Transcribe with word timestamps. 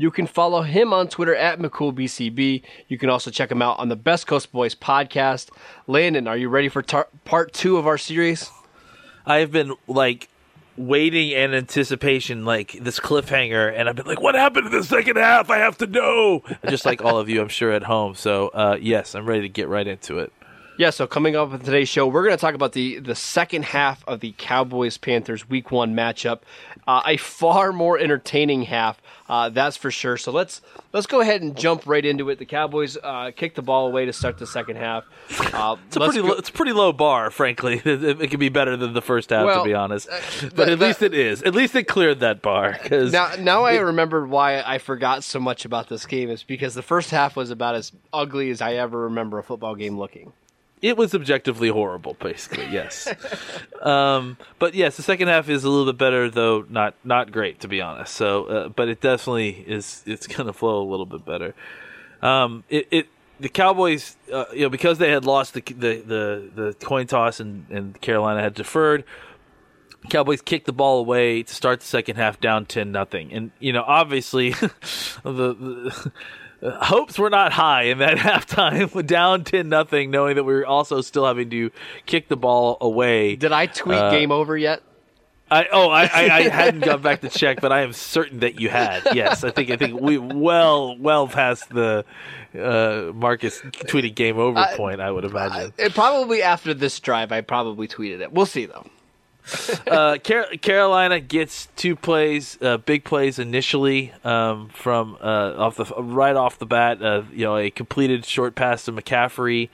You 0.00 0.12
can 0.12 0.28
follow 0.28 0.62
him 0.62 0.92
on 0.92 1.08
Twitter 1.08 1.34
at 1.34 1.58
McCoolBCB. 1.58 2.62
You 2.86 2.98
can 2.98 3.10
also 3.10 3.32
check 3.32 3.50
him 3.50 3.60
out 3.60 3.80
on 3.80 3.88
the 3.88 3.96
Best 3.96 4.28
Coast 4.28 4.52
Boys 4.52 4.76
podcast. 4.76 5.50
Landon, 5.88 6.28
are 6.28 6.36
you 6.36 6.48
ready 6.48 6.68
for 6.68 6.82
tar- 6.82 7.08
part 7.24 7.52
two 7.52 7.76
of 7.76 7.86
our 7.86 7.98
series? 7.98 8.48
I 9.26 9.38
have 9.38 9.50
been 9.50 9.74
like 9.88 10.28
waiting 10.76 11.30
in 11.30 11.52
anticipation, 11.52 12.44
like 12.44 12.78
this 12.80 13.00
cliffhanger, 13.00 13.74
and 13.76 13.88
I've 13.88 13.96
been 13.96 14.06
like, 14.06 14.20
"What 14.20 14.36
happened 14.36 14.66
in 14.66 14.72
the 14.72 14.84
second 14.84 15.16
half? 15.16 15.50
I 15.50 15.58
have 15.58 15.76
to 15.78 15.86
know." 15.88 16.44
Just 16.68 16.86
like 16.86 17.02
all 17.04 17.18
of 17.18 17.28
you, 17.28 17.42
I'm 17.42 17.48
sure 17.48 17.72
at 17.72 17.82
home. 17.82 18.14
So 18.14 18.48
uh, 18.48 18.78
yes, 18.80 19.16
I'm 19.16 19.26
ready 19.26 19.42
to 19.42 19.48
get 19.48 19.66
right 19.68 19.86
into 19.86 20.20
it. 20.20 20.32
Yeah, 20.78 20.90
so 20.90 21.08
coming 21.08 21.34
up 21.34 21.50
with 21.50 21.64
today's 21.64 21.88
show, 21.88 22.06
we're 22.06 22.22
going 22.24 22.36
to 22.36 22.40
talk 22.40 22.54
about 22.54 22.72
the 22.72 23.00
the 23.00 23.16
second 23.16 23.64
half 23.64 24.04
of 24.06 24.20
the 24.20 24.32
Cowboys 24.38 24.96
Panthers 24.96 25.48
Week 25.48 25.72
One 25.72 25.92
matchup. 25.94 26.40
Uh, 26.86 27.02
a 27.04 27.16
far 27.16 27.72
more 27.72 27.98
entertaining 27.98 28.62
half, 28.62 29.02
uh, 29.28 29.48
that's 29.48 29.76
for 29.76 29.90
sure. 29.90 30.16
So 30.16 30.30
let's 30.30 30.60
let's 30.92 31.06
go 31.06 31.20
ahead 31.20 31.42
and 31.42 31.56
jump 31.56 31.82
right 31.84 32.04
into 32.04 32.30
it. 32.30 32.38
The 32.38 32.46
Cowboys 32.46 32.96
uh, 33.02 33.32
kicked 33.34 33.56
the 33.56 33.62
ball 33.62 33.88
away 33.88 34.06
to 34.06 34.12
start 34.12 34.38
the 34.38 34.46
second 34.46 34.76
half. 34.76 35.04
Uh, 35.52 35.76
It's 35.88 35.96
a 35.96 36.00
pretty 36.00 36.20
go- 36.22 36.28
lo- 36.28 36.34
it's 36.38 36.48
a 36.48 36.52
pretty 36.52 36.72
low 36.72 36.92
bar, 36.92 37.30
frankly. 37.32 37.82
It, 37.88 38.04
it, 38.04 38.20
it 38.22 38.30
could 38.30 38.38
be 38.40 38.48
better 38.48 38.76
than 38.76 38.92
the 38.94 39.02
first 39.02 39.30
half, 39.30 39.46
Well, 39.46 39.64
to 39.64 39.68
be 39.68 39.74
honest. 39.74 40.08
uh, 40.08 40.20
but 40.42 40.56
that- 40.56 40.68
at 40.68 40.78
least 40.78 41.02
it 41.02 41.12
is. 41.12 41.42
At 41.42 41.54
least 41.56 41.74
it 41.74 41.84
cleared 41.88 42.20
that 42.20 42.40
bar. 42.40 42.78
Because 42.80 43.12
now, 43.12 43.32
now 43.38 43.64
I 43.64 43.78
remember 43.78 44.24
why 44.26 44.60
I 44.62 44.78
forgot 44.78 45.24
so 45.24 45.40
much 45.40 45.64
about 45.64 45.88
this 45.88 46.06
game 46.06 46.30
is 46.30 46.44
because 46.44 46.74
the 46.74 46.82
first 46.82 47.10
half 47.10 47.34
was 47.34 47.50
about 47.50 47.74
as 47.74 47.90
ugly 48.12 48.50
as 48.50 48.60
I 48.62 48.74
ever 48.74 49.02
remember 49.04 49.38
a 49.40 49.42
football 49.42 49.74
game 49.74 49.98
looking. 49.98 50.32
It 50.82 50.96
was 50.96 51.14
objectively 51.14 51.68
horrible, 51.68 52.14
basically. 52.14 52.66
Yes, 52.70 53.08
um, 53.82 54.36
but 54.58 54.74
yes, 54.74 54.96
the 54.96 55.02
second 55.02 55.28
half 55.28 55.48
is 55.48 55.64
a 55.64 55.70
little 55.70 55.92
bit 55.92 55.98
better, 55.98 56.30
though 56.30 56.64
not 56.68 56.94
not 57.04 57.32
great 57.32 57.60
to 57.60 57.68
be 57.68 57.80
honest. 57.80 58.14
So, 58.14 58.44
uh, 58.44 58.68
but 58.68 58.88
it 58.88 59.00
definitely 59.00 59.50
is. 59.50 60.02
It's 60.06 60.26
going 60.26 60.46
to 60.46 60.52
flow 60.52 60.82
a 60.82 60.88
little 60.88 61.06
bit 61.06 61.24
better. 61.24 61.54
Um, 62.22 62.64
it, 62.68 62.88
it 62.90 63.08
the 63.40 63.48
Cowboys, 63.48 64.16
uh, 64.32 64.46
you 64.52 64.62
know, 64.62 64.68
because 64.68 64.98
they 64.98 65.10
had 65.10 65.24
lost 65.24 65.54
the 65.54 65.60
the 65.60 66.02
the, 66.04 66.50
the 66.54 66.76
coin 66.84 67.06
toss 67.06 67.40
and, 67.40 67.66
and 67.70 68.00
Carolina 68.00 68.40
had 68.40 68.54
deferred. 68.54 69.04
Cowboys 70.10 70.40
kicked 70.40 70.66
the 70.66 70.72
ball 70.72 71.00
away 71.00 71.42
to 71.42 71.54
start 71.54 71.80
the 71.80 71.86
second 71.86 72.16
half 72.16 72.40
down 72.40 72.66
ten 72.66 72.92
nothing, 72.92 73.32
and 73.32 73.50
you 73.58 73.72
know 73.72 73.84
obviously 73.86 74.50
the, 74.50 74.70
the 75.24 76.12
hopes 76.62 77.18
were 77.18 77.30
not 77.30 77.52
high 77.52 77.84
in 77.84 77.98
that 77.98 78.16
halftime 78.18 79.06
down 79.06 79.44
ten 79.44 79.68
nothing, 79.68 80.10
knowing 80.10 80.36
that 80.36 80.44
we 80.44 80.52
were 80.54 80.66
also 80.66 81.00
still 81.00 81.26
having 81.26 81.50
to 81.50 81.70
kick 82.06 82.28
the 82.28 82.36
ball 82.36 82.76
away. 82.80 83.36
Did 83.36 83.52
I 83.52 83.66
tweet 83.66 83.98
Uh, 83.98 84.10
game 84.10 84.30
over 84.32 84.56
yet? 84.56 84.82
I 85.50 85.66
oh 85.72 85.88
I, 85.88 86.02
I, 86.02 86.08
I 86.30 86.42
hadn't 86.50 86.80
gone 86.84 87.00
back 87.00 87.22
to 87.22 87.30
check, 87.30 87.60
but 87.62 87.72
I 87.72 87.80
am 87.80 87.92
certain 87.94 88.40
that 88.40 88.60
you 88.60 88.68
had. 88.68 89.02
Yes, 89.14 89.44
I 89.44 89.50
think 89.50 89.70
I 89.70 89.76
think 89.76 89.98
we 90.00 90.18
well 90.18 90.96
well 90.98 91.26
past 91.26 91.70
the 91.70 92.04
uh, 92.54 93.12
Marcus 93.14 93.60
tweeted 93.62 94.14
game 94.14 94.38
over 94.38 94.58
I- 94.58 94.76
point. 94.76 95.00
I 95.00 95.10
would 95.10 95.24
imagine. 95.24 95.72
It, 95.78 95.94
probably 95.94 96.42
after 96.42 96.74
this 96.74 97.00
drive, 97.00 97.32
I 97.32 97.40
probably 97.40 97.88
tweeted 97.88 98.20
it. 98.20 98.30
We'll 98.32 98.44
see 98.46 98.66
though. 98.66 98.84
uh, 99.86 100.18
Car- 100.22 100.48
Carolina 100.60 101.20
gets 101.20 101.68
two 101.76 101.96
plays, 101.96 102.58
uh, 102.60 102.78
big 102.78 103.04
plays 103.04 103.38
initially 103.38 104.12
um, 104.24 104.68
from 104.68 105.16
uh, 105.20 105.54
off 105.56 105.76
the 105.76 105.84
right 105.84 106.36
off 106.36 106.58
the 106.58 106.66
bat. 106.66 107.02
Uh, 107.02 107.22
you 107.32 107.44
know, 107.44 107.56
a 107.56 107.70
completed 107.70 108.24
short 108.24 108.54
pass 108.54 108.84
to 108.84 108.92
McCaffrey, 108.92 109.68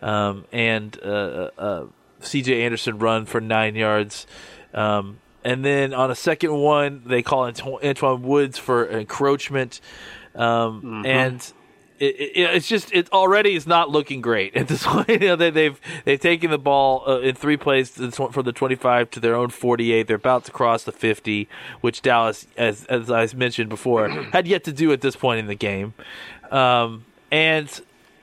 um, 0.00 0.44
and 0.52 0.98
uh, 1.02 1.50
uh, 1.58 1.86
C.J. 2.20 2.62
Anderson 2.62 2.98
run 2.98 3.26
for 3.26 3.40
nine 3.40 3.74
yards. 3.74 4.26
Um, 4.74 5.18
and 5.44 5.64
then 5.64 5.92
on 5.92 6.10
a 6.10 6.14
second 6.14 6.54
one, 6.54 7.02
they 7.04 7.22
call 7.22 7.46
Anto- 7.46 7.78
Antwaun 7.78 8.20
Woods 8.20 8.58
for 8.58 8.86
encroachment, 8.86 9.80
um, 10.34 11.02
and 11.04 11.52
it, 12.02 12.32
it, 12.34 12.54
it's 12.56 12.66
just 12.66 12.92
it 12.92 13.12
already 13.12 13.54
is 13.54 13.66
not 13.66 13.90
looking 13.90 14.20
great 14.20 14.56
at 14.56 14.68
this 14.68 14.84
point. 14.84 15.08
You 15.08 15.18
know, 15.18 15.36
they, 15.36 15.50
they've 15.50 15.80
they've 16.04 16.20
taken 16.20 16.50
the 16.50 16.58
ball 16.58 17.04
uh, 17.06 17.20
in 17.20 17.34
three 17.34 17.56
plays 17.56 17.90
from 17.90 18.44
the 18.44 18.52
25 18.52 19.10
to 19.12 19.20
their 19.20 19.34
own 19.34 19.50
48. 19.50 20.06
They're 20.06 20.16
about 20.16 20.44
to 20.46 20.52
cross 20.52 20.84
the 20.84 20.92
50, 20.92 21.48
which 21.80 22.02
Dallas, 22.02 22.46
as 22.56 22.84
as 22.86 23.10
I 23.10 23.28
mentioned 23.36 23.68
before, 23.68 24.08
had 24.32 24.46
yet 24.46 24.64
to 24.64 24.72
do 24.72 24.92
at 24.92 25.00
this 25.00 25.16
point 25.16 25.38
in 25.38 25.46
the 25.46 25.54
game. 25.54 25.94
Um, 26.50 27.04
and 27.30 27.68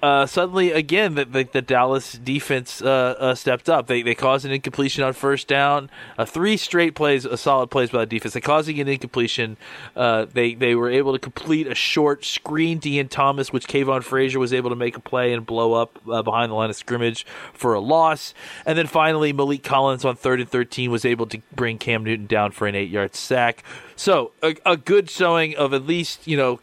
uh, 0.01 0.25
suddenly, 0.25 0.71
again, 0.71 1.15
the, 1.15 1.25
the, 1.25 1.43
the 1.43 1.61
Dallas 1.61 2.13
defense 2.13 2.81
uh, 2.81 3.15
uh, 3.19 3.35
stepped 3.35 3.69
up. 3.69 3.87
They 3.87 4.01
they 4.01 4.15
caused 4.15 4.45
an 4.45 4.51
incompletion 4.51 5.03
on 5.03 5.13
first 5.13 5.47
down. 5.47 5.89
Uh, 6.17 6.25
three 6.25 6.55
straight 6.55 6.95
plays, 6.95 7.25
a 7.25 7.37
solid 7.37 7.67
plays 7.69 7.89
by 7.89 7.99
the 7.99 8.05
defense. 8.05 8.33
They 8.33 8.41
causing 8.41 8.79
an 8.79 8.87
incompletion. 8.87 9.57
Uh, 9.95 10.25
they 10.31 10.53
they 10.53 10.75
were 10.75 10.89
able 10.89 11.11
to 11.11 11.19
complete 11.19 11.67
a 11.67 11.75
short 11.75 12.23
screen 12.23 12.79
to 12.79 12.89
Ian 12.89 13.09
Thomas, 13.09 13.51
which 13.51 13.67
Kavon 13.67 14.03
Frazier 14.03 14.39
was 14.39 14.53
able 14.53 14.69
to 14.69 14.75
make 14.75 14.95
a 14.95 15.01
play 15.01 15.33
and 15.33 15.45
blow 15.45 15.73
up 15.73 15.99
uh, 16.09 16.21
behind 16.21 16.51
the 16.51 16.55
line 16.55 16.69
of 16.69 16.75
scrimmage 16.77 17.25
for 17.53 17.73
a 17.73 17.79
loss. 17.81 18.33
And 18.65 18.77
then 18.77 18.87
finally, 18.87 19.33
Maliek 19.33 19.63
Collins 19.63 20.05
on 20.05 20.15
third 20.15 20.39
and 20.39 20.49
thirteen 20.49 20.91
was 20.91 21.03
able 21.03 21.25
to 21.27 21.41
bring 21.53 21.77
Cam 21.77 22.05
Newton 22.05 22.25
down 22.25 22.51
for 22.51 22.67
an 22.67 22.75
eight 22.75 22.89
yard 22.89 23.15
sack. 23.15 23.63
So 23.97 24.31
a, 24.41 24.55
a 24.65 24.77
good 24.77 25.09
showing 25.09 25.57
of 25.57 25.73
at 25.73 25.85
least 25.85 26.25
you 26.25 26.37
know 26.37 26.61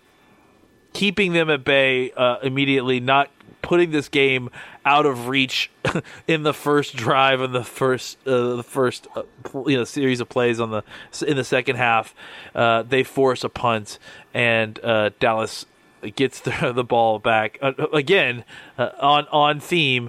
keeping 0.97 1.35
them 1.35 1.51
at 1.51 1.63
bay 1.63 2.11
uh, 2.13 2.39
immediately, 2.43 3.01
not 3.01 3.31
putting 3.61 3.91
this 3.91 4.09
game 4.09 4.49
out 4.83 5.05
of 5.05 5.29
reach 5.29 5.71
in 6.27 6.43
the 6.43 6.55
first 6.55 6.97
drive 6.97 7.43
and 7.43 7.55
the 7.55 7.63
first 7.63 8.17
uh, 8.27 8.57
the 8.57 8.63
first 8.63 9.07
uh, 9.15 9.23
you 9.67 9.77
know 9.77 9.85
series 9.85 10.21
of 10.21 10.29
plays 10.31 10.59
on 10.59 10.71
the 10.71 10.83
in 11.27 11.37
the 11.37 11.45
second 11.45 11.77
half. 11.77 12.15
Uh, 12.55 12.83
they 12.83 13.03
force 13.03 13.45
a 13.45 13.51
punt 13.51 13.99
and 14.33 14.83
uh, 14.83 15.11
Dallas 15.21 15.67
gets 16.15 16.41
the, 16.47 16.73
the 16.75 16.85
ball 16.85 17.19
back 17.19 17.59
uh, 17.61 17.73
again 17.93 18.45
uh, 18.79 18.89
on 18.99 19.27
on 19.31 19.61
theme 19.61 20.09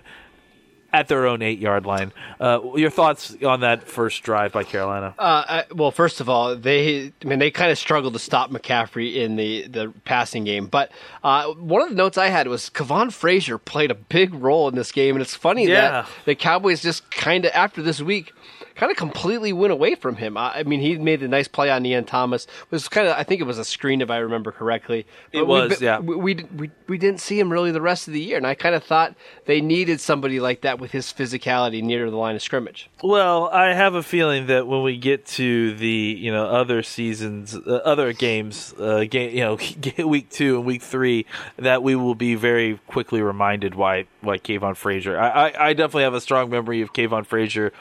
at 0.94 1.08
their 1.10 1.28
own 1.28 1.42
eight 1.42 1.60
yard 1.60 1.86
line. 1.86 2.12
Uh, 2.40 2.60
your 2.76 2.90
thoughts 2.90 3.36
on 3.46 3.60
that 3.60 3.84
first 3.84 4.24
drive 4.24 4.52
by 4.54 4.64
Carolina? 4.64 5.14
Uh, 5.20 5.44
I, 5.48 5.64
well, 5.74 5.92
first 5.92 6.22
of 6.22 6.30
all, 6.30 6.56
they 6.56 7.12
I 7.24 7.26
mean 7.28 7.40
they 7.40 7.52
kind 7.52 7.72
of 7.72 7.78
struggled 7.78 8.14
to 8.14 8.20
stop 8.20 8.52
McCaffrey 8.52 9.16
in 9.16 9.36
the, 9.36 9.68
the 9.68 9.94
passing 10.06 10.44
game. 10.46 10.68
But 10.68 10.92
uh, 11.24 11.48
one 11.54 11.82
of 11.82 11.90
the 11.90 11.96
notes 11.96 12.18
I 12.18 12.28
had 12.30 12.48
was 12.48 12.70
Kavon 12.70 13.12
Frazier 13.12 13.58
played 13.58 13.92
a 13.92 13.96
big 13.96 14.34
role 14.34 14.68
in 14.70 14.76
this 14.76 14.92
game, 14.92 15.16
and 15.16 15.22
it's 15.22 15.36
funny 15.36 15.68
Yeah. 15.68 15.92
that 16.04 16.08
the 16.26 16.36
Cowboys 16.36 16.82
just 16.82 17.10
kind 17.12 17.46
of 17.46 17.52
after 17.54 17.82
this 17.82 18.02
week 18.02 18.34
kind 18.78 18.92
of 18.92 18.98
completely 18.98 19.52
went 19.52 19.74
away 19.74 19.96
from 19.96 20.16
him. 20.16 20.38
I, 20.38 20.60
I 20.60 20.64
mean, 20.64 20.80
he 20.80 20.98
made 20.98 21.22
a 21.24 21.28
nice 21.28 21.48
play 21.48 21.70
on 21.70 21.86
Ian 21.86 22.06
Thomas. 22.06 22.46
It 22.46 22.72
was 22.72 22.88
kind 22.88 23.08
of 23.08 23.18
I 23.18 23.24
think 23.24 23.42
it 23.42 23.46
was 23.46 23.58
a 23.58 23.66
screen 23.66 24.02
if 24.02 24.10
I 24.10 24.18
remember 24.20 24.52
correctly. 24.52 25.00
It 25.32 25.40
But 25.40 25.46
we- 25.48 25.52
was, 25.54 25.82
yeah. 25.82 26.00
We, 26.00 26.16
we 26.16 26.36
we 26.56 26.72
we 26.88 26.98
didn't 26.98 27.20
see 27.20 27.40
him 27.40 27.52
really 27.52 27.72
the 27.72 27.82
rest 27.82 28.08
of 28.08 28.14
the 28.14 28.22
year, 28.22 28.38
and 28.38 28.48
I 28.48 28.54
kind 28.56 28.76
of 28.76 28.84
thought 28.84 29.16
they 29.46 29.60
needed 29.62 30.00
somebody 30.00 30.40
like 30.40 30.62
that 30.62 30.80
with 30.80 30.92
his 30.92 31.08
physicality 31.08 31.82
near 31.84 32.10
the 32.10 32.16
line 32.18 32.36
of 32.36 32.42
scrimmage. 32.42 32.90
Well, 33.04 33.50
I 33.52 33.74
have 33.74 33.96
a 33.96 34.04
feeling 34.04 34.48
that 34.48 34.68
when 34.68 34.84
we 34.84 34.96
get 34.98 35.26
to 35.38 35.74
the 35.76 35.88
you 36.20 36.32
know 36.32 36.46
other 36.46 36.84
seasons, 36.84 37.56
uh, 37.56 37.82
other 37.84 38.14
games, 38.14 38.74
uh, 38.80 39.06
game 39.10 39.36
you 39.36 39.42
know 39.42 39.58
week 40.08 40.30
two 40.30 40.56
and 40.58 40.66
week 40.66 40.84
three, 40.84 41.26
that 41.58 41.82
we 41.84 41.96
will 41.96 42.16
be 42.16 42.36
very 42.36 42.80
quickly 42.88 43.22
reminded 43.22 43.76
why 43.76 44.06
why 44.22 44.38
Kavon 44.38 44.76
Frazier. 44.76 45.20
I, 45.20 45.48
I, 45.50 45.68
I 45.70 45.74
definitely 45.74 46.04
have 46.04 46.14
a 46.14 46.22
strong 46.22 46.50
memory 46.50 46.82
of 46.82 46.94
Kavon 46.94 47.26
Frazier 47.26 47.74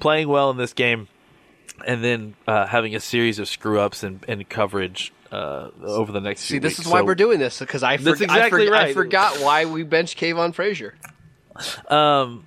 playing 0.00 0.28
well 0.28 0.50
in 0.50 0.56
this 0.56 0.72
game, 0.72 1.08
and 1.86 2.02
then 2.02 2.34
uh, 2.46 2.66
having 2.66 2.94
a 2.94 3.00
series 3.00 3.38
of 3.38 3.48
screw 3.48 3.78
ups 3.78 4.02
and, 4.02 4.24
and 4.26 4.48
coverage 4.48 5.12
uh, 5.30 5.68
over 5.82 6.12
the 6.12 6.20
next. 6.20 6.40
See, 6.42 6.58
this 6.58 6.72
weeks. 6.78 6.86
is 6.86 6.92
why 6.92 7.00
So- 7.00 7.04
we're 7.04 7.14
doing 7.14 7.38
this 7.38 7.58
because 7.58 7.82
I, 7.82 7.96
That's 7.96 8.20
forg- 8.20 8.30
I, 8.30 8.36
exactly 8.36 8.66
forg- 8.66 8.72
I 8.72 8.92
forgot 8.92 9.36
why 9.36 9.64
we 9.66 9.82
benched 9.82 10.18
Kavon 10.18 10.54
Frazier. 10.54 10.94
Um, 11.88 12.46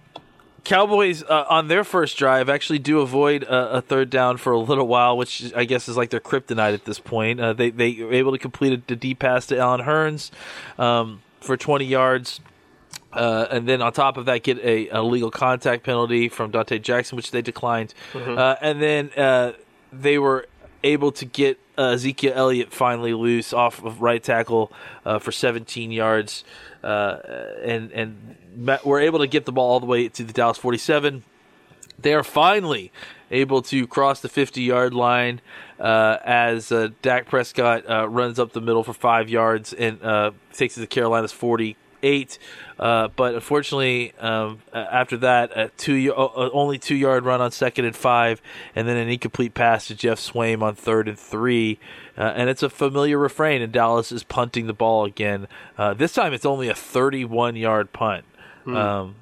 Cowboys 0.63 1.23
uh, 1.23 1.45
on 1.49 1.67
their 1.67 1.83
first 1.83 2.17
drive 2.17 2.49
actually 2.49 2.79
do 2.79 3.01
avoid 3.01 3.43
a, 3.43 3.77
a, 3.77 3.81
third 3.81 4.09
down 4.09 4.37
for 4.37 4.53
a 4.53 4.59
little 4.59 4.87
while, 4.87 5.17
which 5.17 5.53
I 5.55 5.65
guess 5.65 5.89
is 5.89 5.97
like 5.97 6.09
their 6.09 6.21
kryptonite 6.21 6.73
at 6.73 6.85
this 6.85 6.99
point. 6.99 7.39
Uh, 7.41 7.51
they 7.53 7.69
they 7.69 8.01
were 8.01 8.13
able 8.13 8.31
to 8.31 8.37
complete 8.37 8.73
a 8.73 8.95
deep 8.95 9.19
pass 9.19 9.45
to 9.47 9.57
Allen 9.57 9.81
Hurns 9.81 10.31
um, 10.79 11.21
for 11.41 11.57
20 11.57 11.85
yards. 11.85 12.39
Uh, 13.13 13.47
and 13.51 13.67
then 13.67 13.81
on 13.81 13.93
top 13.93 14.17
of 14.17 14.25
that, 14.25 14.43
get 14.43 14.57
a, 14.59 14.89
a, 14.89 15.03
legal 15.03 15.29
contact 15.29 15.83
penalty 15.83 16.29
from 16.29 16.51
Donte 16.51 16.81
Jackson, 16.81 17.15
which 17.15 17.31
they 17.31 17.41
declined. 17.41 17.93
Mm-hmm. 18.13 18.37
Uh, 18.37 18.55
and 18.61 18.81
then 18.81 19.11
uh, 19.15 19.53
they 19.91 20.17
were 20.17 20.47
able 20.83 21.11
to 21.13 21.25
get 21.25 21.59
uh, 21.77 21.91
Ezekiel 21.91 22.33
Elliott 22.35 22.71
finally 22.71 23.13
loose 23.13 23.53
off 23.53 23.83
of 23.83 24.01
right 24.01 24.21
tackle 24.21 24.71
uh, 25.05 25.19
for 25.19 25.31
17 25.31 25.91
yards, 25.91 26.43
uh, 26.83 27.17
and 27.63 27.91
and 27.91 28.35
we're 28.83 28.99
able 28.99 29.19
to 29.19 29.27
get 29.27 29.45
the 29.45 29.51
ball 29.51 29.71
all 29.71 29.79
the 29.79 29.85
way 29.85 30.07
to 30.07 30.23
the 30.23 30.33
Dallas 30.33 30.57
47. 30.57 31.23
They 31.99 32.13
are 32.13 32.23
finally 32.23 32.91
able 33.31 33.61
to 33.63 33.87
cross 33.87 34.19
the 34.19 34.29
50 34.29 34.61
yard 34.61 34.93
line 34.93 35.41
uh, 35.79 36.17
as 36.23 36.71
uh, 36.71 36.89
Dak 37.01 37.27
Prescott 37.27 37.89
uh, 37.89 38.07
runs 38.07 38.37
up 38.37 38.51
the 38.53 38.61
middle 38.61 38.83
for 38.83 38.93
five 38.93 39.29
yards 39.29 39.73
and 39.73 39.99
takes 40.51 40.77
it 40.77 40.81
to 40.81 40.87
Carolina's 40.87 41.31
40 41.31 41.75
eight. 42.03 42.37
Uh, 42.77 43.07
but 43.15 43.33
unfortunately, 43.33 44.13
um, 44.19 44.59
after 44.73 45.17
that, 45.17 45.57
a 45.57 45.69
two 45.77 46.13
only 46.13 46.77
two 46.77 46.95
yard 46.95 47.25
run 47.25 47.41
on 47.41 47.51
second 47.51 47.85
and 47.85 47.95
five, 47.95 48.41
and 48.75 48.87
then 48.87 48.97
an 48.97 49.09
incomplete 49.09 49.53
pass 49.53 49.87
to 49.87 49.95
Geoff 49.95 50.19
Swaim 50.19 50.61
on 50.61 50.75
third 50.75 51.07
and 51.07 51.17
three. 51.17 51.79
Uh, 52.17 52.33
and 52.35 52.49
it's 52.49 52.61
a 52.61 52.69
familiar 52.69 53.17
refrain, 53.17 53.61
and 53.61 53.73
Dallas 53.73 54.11
is 54.11 54.23
punting 54.23 54.67
the 54.67 54.73
ball 54.73 55.05
again. 55.05 55.47
Uh, 55.77 55.95
this 55.95 56.13
time, 56.13 56.33
it's 56.33 56.45
only 56.45 56.67
a 56.67 56.75
31 56.75 57.55
yard 57.55 57.91
punt, 57.91 58.25
hmm. 58.65 58.75
um, 58.75 59.15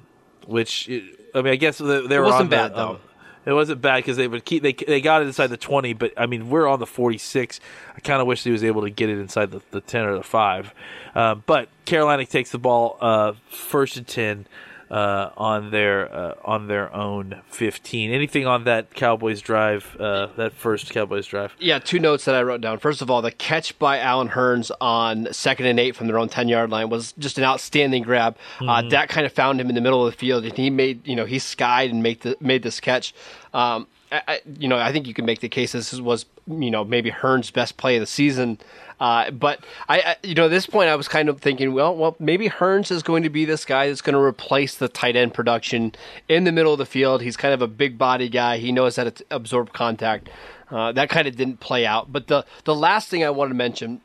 which 0.46 0.90
I 1.34 1.40
mean, 1.42 1.52
I 1.52 1.56
guess 1.56 1.78
they, 1.78 2.06
they 2.06 2.18
were 2.18 2.26
wasn't 2.26 2.42
on 2.42 2.48
bad 2.48 2.72
the, 2.72 2.76
though. 2.76 2.90
Um, 2.90 3.00
it 3.44 3.52
wasn't 3.52 3.80
bad 3.80 3.96
because 3.96 4.16
they 4.16 4.28
would 4.28 4.44
keep 4.44 4.62
they 4.62 4.72
they 4.72 5.00
got 5.00 5.22
it 5.22 5.26
inside 5.26 5.48
the 5.48 5.56
twenty, 5.56 5.92
but 5.92 6.12
I 6.16 6.26
mean 6.26 6.50
we're 6.50 6.66
on 6.66 6.78
the 6.78 6.86
forty 6.86 7.18
six. 7.18 7.60
I 7.96 8.00
kind 8.00 8.20
of 8.20 8.26
wish 8.26 8.44
he 8.44 8.50
was 8.50 8.64
able 8.64 8.82
to 8.82 8.90
get 8.90 9.08
it 9.08 9.18
inside 9.18 9.50
the, 9.50 9.62
the 9.70 9.80
ten 9.80 10.04
or 10.04 10.16
the 10.16 10.22
five. 10.22 10.74
Uh, 11.14 11.34
but 11.34 11.68
Carolina 11.84 12.24
takes 12.26 12.50
the 12.50 12.58
ball 12.58 12.98
uh, 13.00 13.32
first 13.50 13.96
and 13.96 14.06
ten 14.06 14.46
uh, 14.92 15.30
on 15.38 15.70
their 15.70 16.14
uh, 16.14 16.34
on 16.44 16.68
their 16.68 16.94
own 16.94 17.40
15. 17.48 18.12
Anything 18.12 18.46
on 18.46 18.64
that 18.64 18.94
Cowboys 18.94 19.40
drive? 19.40 19.96
Uh, 19.98 20.28
that 20.36 20.52
first 20.52 20.90
Cowboys 20.90 21.26
drive? 21.26 21.54
Yeah, 21.58 21.78
two 21.78 21.98
notes 21.98 22.26
that 22.26 22.34
I 22.34 22.42
wrote 22.42 22.60
down. 22.60 22.78
First 22.78 23.00
of 23.00 23.10
all, 23.10 23.22
the 23.22 23.32
catch 23.32 23.78
by 23.78 23.98
Allen 23.98 24.28
Hurns 24.28 24.70
on 24.82 25.32
second 25.32 25.64
and 25.64 25.80
eight 25.80 25.96
from 25.96 26.08
their 26.08 26.18
own 26.18 26.28
10 26.28 26.46
yard 26.48 26.68
line 26.68 26.90
was 26.90 27.12
just 27.14 27.38
an 27.38 27.44
outstanding 27.44 28.02
grab. 28.02 28.36
Uh, 28.60 28.64
mm-hmm. 28.64 28.88
that 28.90 29.08
kind 29.08 29.24
of 29.24 29.32
found 29.32 29.58
him 29.58 29.70
in 29.70 29.74
the 29.74 29.80
middle 29.80 30.06
of 30.06 30.12
the 30.12 30.18
field, 30.18 30.44
and 30.44 30.56
he 30.56 30.68
made 30.68 31.06
you 31.08 31.16
know 31.16 31.24
he 31.24 31.38
skied 31.38 31.90
and 31.90 32.02
made 32.02 32.20
the, 32.20 32.36
made 32.40 32.62
this 32.62 32.78
catch. 32.78 33.14
Um, 33.54 33.86
I, 34.12 34.40
you 34.58 34.68
know, 34.68 34.76
I 34.76 34.92
think 34.92 35.06
you 35.06 35.14
can 35.14 35.24
make 35.24 35.40
the 35.40 35.48
case 35.48 35.72
this 35.72 35.92
was, 36.00 36.26
you 36.46 36.70
know, 36.70 36.84
maybe 36.84 37.10
Hurns' 37.10 37.52
best 37.52 37.76
play 37.76 37.96
of 37.96 38.00
the 38.00 38.06
season. 38.06 38.58
Uh, 39.00 39.30
but 39.30 39.64
I, 39.88 40.00
I, 40.00 40.16
you 40.22 40.34
know, 40.34 40.44
at 40.44 40.50
this 40.50 40.66
point, 40.66 40.88
I 40.88 40.96
was 40.96 41.08
kind 41.08 41.28
of 41.28 41.40
thinking, 41.40 41.72
well, 41.72 41.96
well, 41.96 42.14
maybe 42.18 42.48
Hurns 42.48 42.90
is 42.90 43.02
going 43.02 43.22
to 43.22 43.30
be 43.30 43.44
this 43.44 43.64
guy 43.64 43.88
that's 43.88 44.00
going 44.00 44.14
to 44.14 44.20
replace 44.20 44.74
the 44.74 44.88
tight 44.88 45.16
end 45.16 45.34
production 45.34 45.94
in 46.28 46.44
the 46.44 46.52
middle 46.52 46.72
of 46.72 46.78
the 46.78 46.86
field. 46.86 47.22
He's 47.22 47.36
kind 47.36 47.54
of 47.54 47.62
a 47.62 47.66
big 47.66 47.98
body 47.98 48.28
guy. 48.28 48.58
He 48.58 48.70
knows 48.70 48.96
how 48.96 49.04
to 49.04 49.24
absorb 49.30 49.72
contact. 49.72 50.28
Uh, 50.70 50.92
that 50.92 51.08
kind 51.08 51.26
of 51.26 51.36
didn't 51.36 51.60
play 51.60 51.84
out. 51.84 52.12
But 52.12 52.28
the 52.28 52.44
the 52.64 52.74
last 52.74 53.08
thing 53.08 53.24
I 53.24 53.30
want 53.30 53.50
to 53.50 53.54
mention 53.54 54.00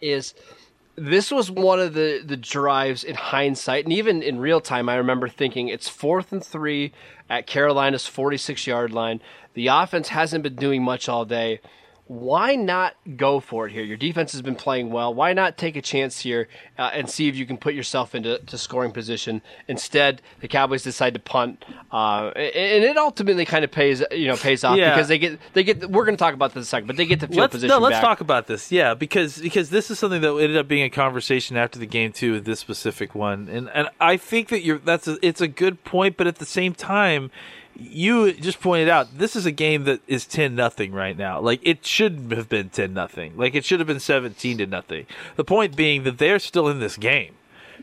is 0.00 0.34
this 0.96 1.30
was 1.30 1.50
one 1.50 1.80
of 1.80 1.94
the 1.94 2.22
the 2.24 2.36
drives 2.36 3.02
in 3.02 3.14
hindsight 3.14 3.84
and 3.84 3.92
even 3.92 4.22
in 4.22 4.38
real 4.38 4.60
time 4.60 4.90
i 4.90 4.94
remember 4.94 5.26
thinking 5.26 5.68
it's 5.68 5.88
fourth 5.88 6.32
and 6.32 6.44
three 6.44 6.92
at 7.32 7.46
carolina's 7.46 8.06
46 8.06 8.66
yard 8.66 8.92
line. 8.92 9.22
The 9.54 9.68
offense 9.68 10.08
hasn't 10.08 10.42
been 10.42 10.56
doing 10.56 10.82
much 10.82 11.08
all 11.08 11.24
day 11.24 11.60
why 12.12 12.56
not 12.56 12.94
go 13.16 13.40
for 13.40 13.66
it 13.66 13.72
here? 13.72 13.82
Your 13.82 13.96
defense 13.96 14.32
has 14.32 14.42
been 14.42 14.54
playing 14.54 14.90
well. 14.90 15.14
Why 15.14 15.32
not 15.32 15.56
take 15.56 15.76
a 15.76 15.82
chance 15.82 16.20
here 16.20 16.46
uh, 16.76 16.90
and 16.92 17.08
see 17.08 17.26
if 17.26 17.34
you 17.34 17.46
can 17.46 17.56
put 17.56 17.72
yourself 17.72 18.14
into 18.14 18.38
scoring 18.58 18.92
position? 18.92 19.40
Instead, 19.66 20.20
the 20.40 20.48
Cowboys 20.48 20.82
decide 20.82 21.14
to 21.14 21.20
punt, 21.20 21.64
uh, 21.90 22.28
and 22.36 22.84
it 22.84 22.98
ultimately 22.98 23.46
kind 23.46 23.64
of 23.64 23.70
pays 23.70 24.02
you 24.10 24.26
know 24.26 24.36
pays 24.36 24.62
off 24.62 24.76
yeah. 24.76 24.94
because 24.94 25.08
they 25.08 25.18
get 25.18 25.38
they 25.54 25.64
get. 25.64 25.90
We're 25.90 26.04
going 26.04 26.16
to 26.16 26.22
talk 26.22 26.34
about 26.34 26.50
this 26.50 26.56
in 26.56 26.62
a 26.62 26.66
second, 26.66 26.86
but 26.86 26.98
they 26.98 27.06
get 27.06 27.20
the 27.20 27.28
field 27.28 27.40
let's, 27.40 27.52
position. 27.52 27.74
No, 27.74 27.78
let's 27.78 27.94
back. 27.94 28.02
talk 28.02 28.20
about 28.20 28.46
this. 28.46 28.70
Yeah, 28.70 28.92
because 28.92 29.38
because 29.38 29.70
this 29.70 29.90
is 29.90 29.98
something 29.98 30.20
that 30.20 30.34
ended 30.34 30.58
up 30.58 30.68
being 30.68 30.84
a 30.84 30.90
conversation 30.90 31.56
after 31.56 31.78
the 31.78 31.86
game 31.86 32.12
too. 32.12 32.32
With 32.32 32.44
this 32.44 32.60
specific 32.60 33.14
one, 33.14 33.48
and 33.48 33.70
and 33.70 33.88
I 34.00 34.18
think 34.18 34.48
that 34.48 34.62
you're 34.62 34.78
that's 34.78 35.08
a, 35.08 35.16
it's 35.26 35.40
a 35.40 35.48
good 35.48 35.82
point, 35.84 36.18
but 36.18 36.26
at 36.26 36.36
the 36.36 36.46
same 36.46 36.74
time 36.74 37.30
you 37.76 38.32
just 38.32 38.60
pointed 38.60 38.88
out 38.88 39.18
this 39.18 39.34
is 39.34 39.46
a 39.46 39.50
game 39.50 39.84
that 39.84 40.00
is 40.06 40.26
10 40.26 40.54
nothing 40.54 40.92
right 40.92 41.16
now. 41.16 41.40
Like 41.40 41.60
it 41.62 41.84
shouldn't 41.84 42.32
have 42.32 42.48
been 42.48 42.68
10 42.68 42.92
nothing. 42.92 43.36
Like 43.36 43.54
it 43.54 43.64
should 43.64 43.80
have 43.80 43.86
been 43.86 44.00
17 44.00 44.58
to 44.58 44.66
nothing. 44.66 45.06
The 45.36 45.44
point 45.44 45.76
being 45.76 46.04
that 46.04 46.18
they're 46.18 46.38
still 46.38 46.68
in 46.68 46.80
this 46.80 46.96
game. 46.96 47.34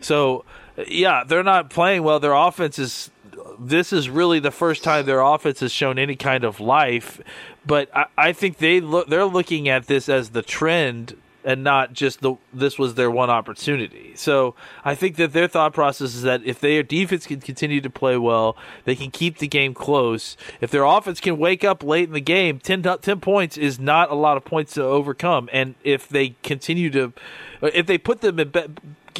So, 0.01 0.45
yeah, 0.87 1.23
they're 1.25 1.43
not 1.43 1.69
playing 1.69 2.03
well. 2.03 2.19
Their 2.19 2.33
offense 2.33 2.79
is 2.79 3.11
this 3.59 3.91
is 3.91 4.09
really 4.09 4.39
the 4.39 4.51
first 4.51 4.83
time 4.83 5.05
their 5.05 5.21
offense 5.21 5.59
has 5.59 5.71
shown 5.71 5.99
any 5.99 6.15
kind 6.15 6.43
of 6.43 6.59
life. 6.59 7.19
But 7.65 7.95
I, 7.95 8.05
I 8.17 8.33
think 8.33 8.57
they 8.57 8.79
look 8.79 9.07
they're 9.07 9.25
looking 9.25 9.67
at 9.67 9.87
this 9.87 10.07
as 10.07 10.29
the 10.29 10.41
trend 10.41 11.17
and 11.43 11.63
not 11.63 11.93
just 11.93 12.21
the 12.21 12.35
this 12.53 12.77
was 12.77 12.95
their 12.95 13.09
one 13.09 13.29
opportunity. 13.29 14.13
So 14.15 14.55
I 14.83 14.95
think 14.95 15.15
that 15.17 15.33
their 15.33 15.47
thought 15.47 15.73
process 15.73 16.15
is 16.15 16.23
that 16.23 16.43
if 16.43 16.59
their 16.59 16.83
defense 16.83 17.25
can 17.25 17.39
continue 17.39 17.81
to 17.81 17.89
play 17.89 18.17
well, 18.17 18.57
they 18.85 18.95
can 18.95 19.11
keep 19.11 19.37
the 19.37 19.47
game 19.47 19.73
close. 19.73 20.35
If 20.61 20.71
their 20.71 20.83
offense 20.83 21.19
can 21.19 21.37
wake 21.37 21.63
up 21.63 21.83
late 21.83 22.07
in 22.07 22.13
the 22.13 22.21
game, 22.21 22.59
10, 22.59 22.83
10 22.83 23.19
points 23.19 23.57
is 23.57 23.79
not 23.79 24.11
a 24.11 24.15
lot 24.15 24.37
of 24.37 24.45
points 24.45 24.73
to 24.73 24.83
overcome. 24.83 25.49
And 25.53 25.75
if 25.83 26.07
they 26.07 26.35
continue 26.43 26.89
to, 26.91 27.13
if 27.61 27.85
they 27.85 27.97
put 27.97 28.21
them 28.21 28.39
in 28.39 28.49
be, 28.49 28.61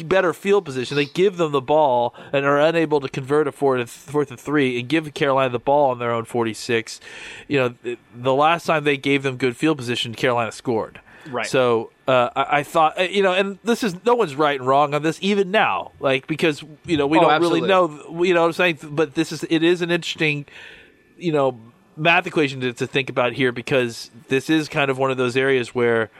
better 0.04 0.32
field 0.32 0.64
position, 0.64 0.96
they 0.96 1.04
give 1.04 1.36
them 1.36 1.52
the 1.52 1.60
ball 1.60 2.14
and 2.32 2.44
are 2.44 2.60
unable 2.60 3.00
to 3.00 3.08
convert 3.08 3.48
a 3.48 3.52
fourth 3.52 3.90
fourth 3.90 4.30
and 4.30 4.40
three 4.40 4.78
and 4.78 4.88
give 4.88 5.12
Carolina 5.14 5.50
the 5.50 5.58
ball 5.58 5.90
on 5.90 5.98
their 5.98 6.12
own 6.12 6.24
46. 6.24 7.00
You 7.48 7.58
know, 7.58 7.96
the 8.14 8.34
last 8.34 8.66
time 8.66 8.84
they 8.84 8.96
gave 8.96 9.22
them 9.22 9.36
good 9.36 9.56
field 9.56 9.78
position, 9.78 10.14
Carolina 10.14 10.52
scored. 10.52 11.00
Right. 11.28 11.46
So 11.46 11.90
uh, 12.08 12.30
I, 12.34 12.58
I, 12.58 12.62
thought, 12.62 12.98
uh, 12.98 13.02
you 13.02 13.22
know, 13.22 13.32
and 13.32 13.58
this 13.62 13.82
is 13.82 13.94
no 14.04 14.14
one's 14.14 14.34
right 14.34 14.58
and 14.58 14.66
wrong 14.66 14.94
on 14.94 15.02
this, 15.02 15.18
even 15.20 15.50
now, 15.50 15.92
like 16.00 16.26
because 16.26 16.62
you 16.84 16.96
know 16.96 17.06
we 17.06 17.18
oh, 17.18 17.22
don't 17.22 17.30
absolutely. 17.30 17.60
really 17.62 17.68
know, 17.68 18.24
you 18.24 18.34
know, 18.34 18.42
what 18.42 18.46
I'm 18.46 18.52
saying, 18.52 18.78
but 18.82 19.14
this 19.14 19.32
is 19.32 19.44
it 19.44 19.62
is 19.62 19.82
an 19.82 19.90
interesting, 19.90 20.46
you 21.18 21.32
know, 21.32 21.58
math 21.96 22.26
equation 22.26 22.60
to, 22.60 22.72
to 22.72 22.86
think 22.86 23.10
about 23.10 23.32
here 23.34 23.52
because 23.52 24.10
this 24.28 24.48
is 24.48 24.68
kind 24.68 24.90
of 24.90 24.98
one 24.98 25.10
of 25.10 25.16
those 25.16 25.36
areas 25.36 25.74
where. 25.74 26.10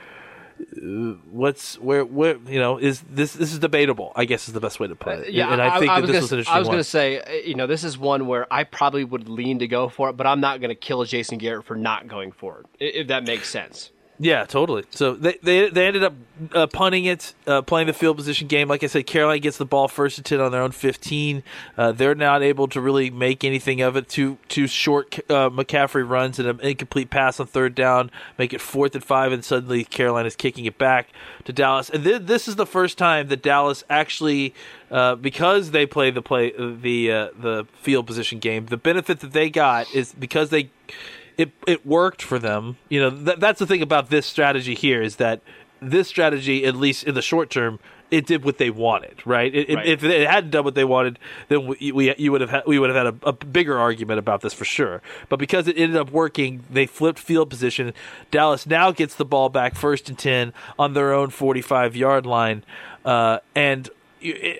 Uh, 0.61 1.17
what's 1.31 1.79
where 1.79 2.05
where 2.05 2.37
you 2.45 2.59
know 2.59 2.77
is 2.77 3.01
this 3.09 3.33
this 3.33 3.51
is 3.51 3.57
debatable 3.57 4.11
I 4.15 4.25
guess 4.25 4.47
is 4.47 4.53
the 4.53 4.59
best 4.59 4.79
way 4.79 4.87
to 4.87 4.93
put 4.93 5.13
it. 5.13 5.27
Uh, 5.27 5.31
yeah, 5.31 5.51
and 5.51 5.59
I, 5.59 5.79
think 5.79 5.89
I, 5.89 6.01
that 6.01 6.05
this 6.05 6.21
was 6.21 6.31
an 6.33 6.37
interesting 6.37 6.55
I 6.55 6.59
was 6.59 6.67
going 6.67 6.77
to 6.77 6.83
say 6.83 7.41
you 7.47 7.55
know 7.55 7.65
this 7.65 7.83
is 7.83 7.97
one 7.97 8.27
where 8.27 8.45
I 8.53 8.63
probably 8.63 9.03
would 9.03 9.27
lean 9.27 9.57
to 9.57 9.67
go 9.67 9.89
for 9.89 10.11
it, 10.11 10.17
but 10.17 10.27
I'm 10.27 10.39
not 10.39 10.59
going 10.61 10.69
to 10.69 10.75
kill 10.75 11.03
Jason 11.03 11.39
Garrett 11.39 11.65
for 11.65 11.75
not 11.75 12.07
going 12.07 12.31
for 12.31 12.59
it 12.59 12.85
if 12.95 13.07
that 13.07 13.23
makes 13.23 13.49
sense. 13.49 13.89
Yeah, 14.23 14.45
totally. 14.45 14.83
So 14.91 15.15
they 15.15 15.39
they, 15.41 15.69
they 15.69 15.87
ended 15.87 16.03
up 16.03 16.13
uh, 16.53 16.67
punting 16.67 17.05
it, 17.05 17.33
uh, 17.47 17.63
playing 17.63 17.87
the 17.87 17.93
field 17.93 18.17
position 18.17 18.47
game. 18.47 18.67
Like 18.67 18.83
I 18.83 18.87
said, 18.87 19.07
Carolina 19.07 19.39
gets 19.39 19.57
the 19.57 19.65
ball 19.65 19.87
first 19.87 20.19
and 20.19 20.25
ten 20.25 20.39
on 20.39 20.51
their 20.51 20.61
own 20.61 20.71
fifteen. 20.71 21.41
Uh, 21.75 21.91
they're 21.91 22.13
not 22.13 22.43
able 22.43 22.67
to 22.67 22.79
really 22.79 23.09
make 23.09 23.43
anything 23.43 23.81
of 23.81 23.95
it. 23.95 24.07
Two 24.07 24.37
two 24.47 24.67
short 24.67 25.17
uh, 25.31 25.49
McCaffrey 25.49 26.07
runs 26.07 26.37
and 26.37 26.47
an 26.47 26.59
incomplete 26.59 27.09
pass 27.09 27.39
on 27.39 27.47
third 27.47 27.73
down 27.73 28.11
make 28.37 28.53
it 28.53 28.61
fourth 28.61 28.93
and 28.93 29.03
five, 29.03 29.31
and 29.31 29.43
suddenly 29.43 29.83
Carolina 29.83 30.27
is 30.27 30.35
kicking 30.35 30.65
it 30.65 30.77
back 30.77 31.09
to 31.45 31.51
Dallas. 31.51 31.89
And 31.89 32.03
th- 32.03 32.21
this 32.21 32.47
is 32.47 32.57
the 32.57 32.67
first 32.67 32.99
time 32.99 33.27
that 33.29 33.41
Dallas 33.41 33.83
actually, 33.89 34.53
uh, 34.91 35.15
because 35.15 35.71
they 35.71 35.87
play 35.87 36.11
the 36.11 36.21
play 36.21 36.51
the 36.51 37.11
uh, 37.11 37.29
the 37.35 37.65
field 37.81 38.05
position 38.05 38.37
game, 38.37 38.67
the 38.67 38.77
benefit 38.77 39.19
that 39.21 39.33
they 39.33 39.49
got 39.49 39.91
is 39.95 40.13
because 40.13 40.51
they 40.51 40.69
it 41.37 41.51
it 41.67 41.85
worked 41.85 42.21
for 42.21 42.39
them. 42.39 42.77
You 42.89 43.01
know, 43.01 43.09
th- 43.09 43.39
that's 43.39 43.59
the 43.59 43.67
thing 43.67 43.81
about 43.81 44.09
this 44.09 44.25
strategy 44.25 44.75
here 44.75 45.01
is 45.01 45.17
that 45.17 45.41
this 45.81 46.07
strategy, 46.07 46.65
at 46.65 46.75
least 46.75 47.03
in 47.03 47.15
the 47.15 47.21
short 47.21 47.49
term, 47.49 47.79
it 48.11 48.25
did 48.25 48.43
what 48.43 48.57
they 48.57 48.69
wanted, 48.69 49.25
right? 49.25 49.53
It, 49.55 49.73
right. 49.73 49.87
If 49.87 50.03
it 50.03 50.27
hadn't 50.27 50.51
done 50.51 50.65
what 50.65 50.75
they 50.75 50.83
wanted, 50.83 51.17
then 51.47 51.65
we, 51.65 51.91
we 51.93 52.15
you 52.17 52.31
would 52.33 52.41
have 52.41 52.49
had, 52.49 52.63
we 52.67 52.77
would 52.77 52.89
have 52.89 53.05
had 53.05 53.23
a, 53.23 53.29
a, 53.29 53.33
bigger 53.33 53.79
argument 53.79 54.19
about 54.19 54.41
this 54.41 54.53
for 54.53 54.65
sure. 54.65 55.01
But 55.29 55.39
because 55.39 55.67
it 55.67 55.77
ended 55.77 55.97
up 55.97 56.11
working, 56.11 56.63
they 56.69 56.85
flipped 56.85 57.19
field 57.19 57.49
position. 57.49 57.93
Dallas 58.29 58.67
now 58.67 58.91
gets 58.91 59.15
the 59.15 59.25
ball 59.25 59.49
back 59.49 59.75
first 59.75 60.09
and 60.09 60.19
ten 60.19 60.53
on 60.77 60.93
their 60.93 61.13
own 61.13 61.29
forty-five 61.29 61.95
yard 61.95 62.25
line, 62.25 62.63
uh, 63.05 63.39
and 63.55 63.89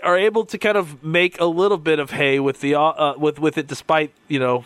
are 0.01 0.17
able 0.17 0.45
to 0.45 0.57
kind 0.57 0.77
of 0.77 1.03
make 1.03 1.39
a 1.39 1.45
little 1.45 1.77
bit 1.77 1.99
of 1.99 2.11
hay 2.11 2.39
with 2.39 2.61
the 2.61 2.75
uh, 2.75 3.17
with 3.17 3.37
with 3.37 3.57
it, 3.57 3.67
despite 3.67 4.13
you 4.29 4.39
know 4.39 4.65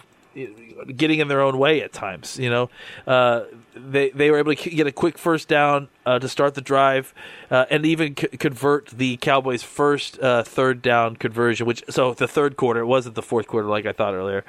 getting 0.96 1.20
in 1.20 1.28
their 1.28 1.42
own 1.42 1.58
way 1.58 1.82
at 1.82 1.94
times. 1.94 2.38
You 2.38 2.50
know, 2.50 2.70
uh, 3.08 3.44
they 3.76 4.10
they 4.12 4.32
were 4.32 4.38
able 4.38 4.56
to 4.56 4.70
get 4.70 4.88
a 4.88 4.92
quick 4.92 5.18
first 5.18 5.48
down 5.48 5.90
uh, 6.06 6.20
to 6.20 6.28
start 6.28 6.56
the 6.56 6.62
drive, 6.62 7.14
uh, 7.52 7.66
and 7.70 7.86
even 7.86 8.16
c- 8.16 8.28
convert 8.28 8.88
the 8.88 9.18
Cowboys' 9.18 9.64
first 9.64 10.20
uh, 10.20 10.44
third 10.44 10.82
down 10.82 11.16
conversion. 11.16 11.66
Which 11.66 11.84
so 11.90 12.14
the 12.14 12.28
third 12.28 12.58
quarter, 12.58 12.82
it 12.82 12.88
wasn't 12.88 13.16
the 13.16 13.24
fourth 13.24 13.48
quarter 13.48 13.68
like 13.68 13.86
I 13.86 13.92
thought 13.92 14.14
earlier. 14.14 14.44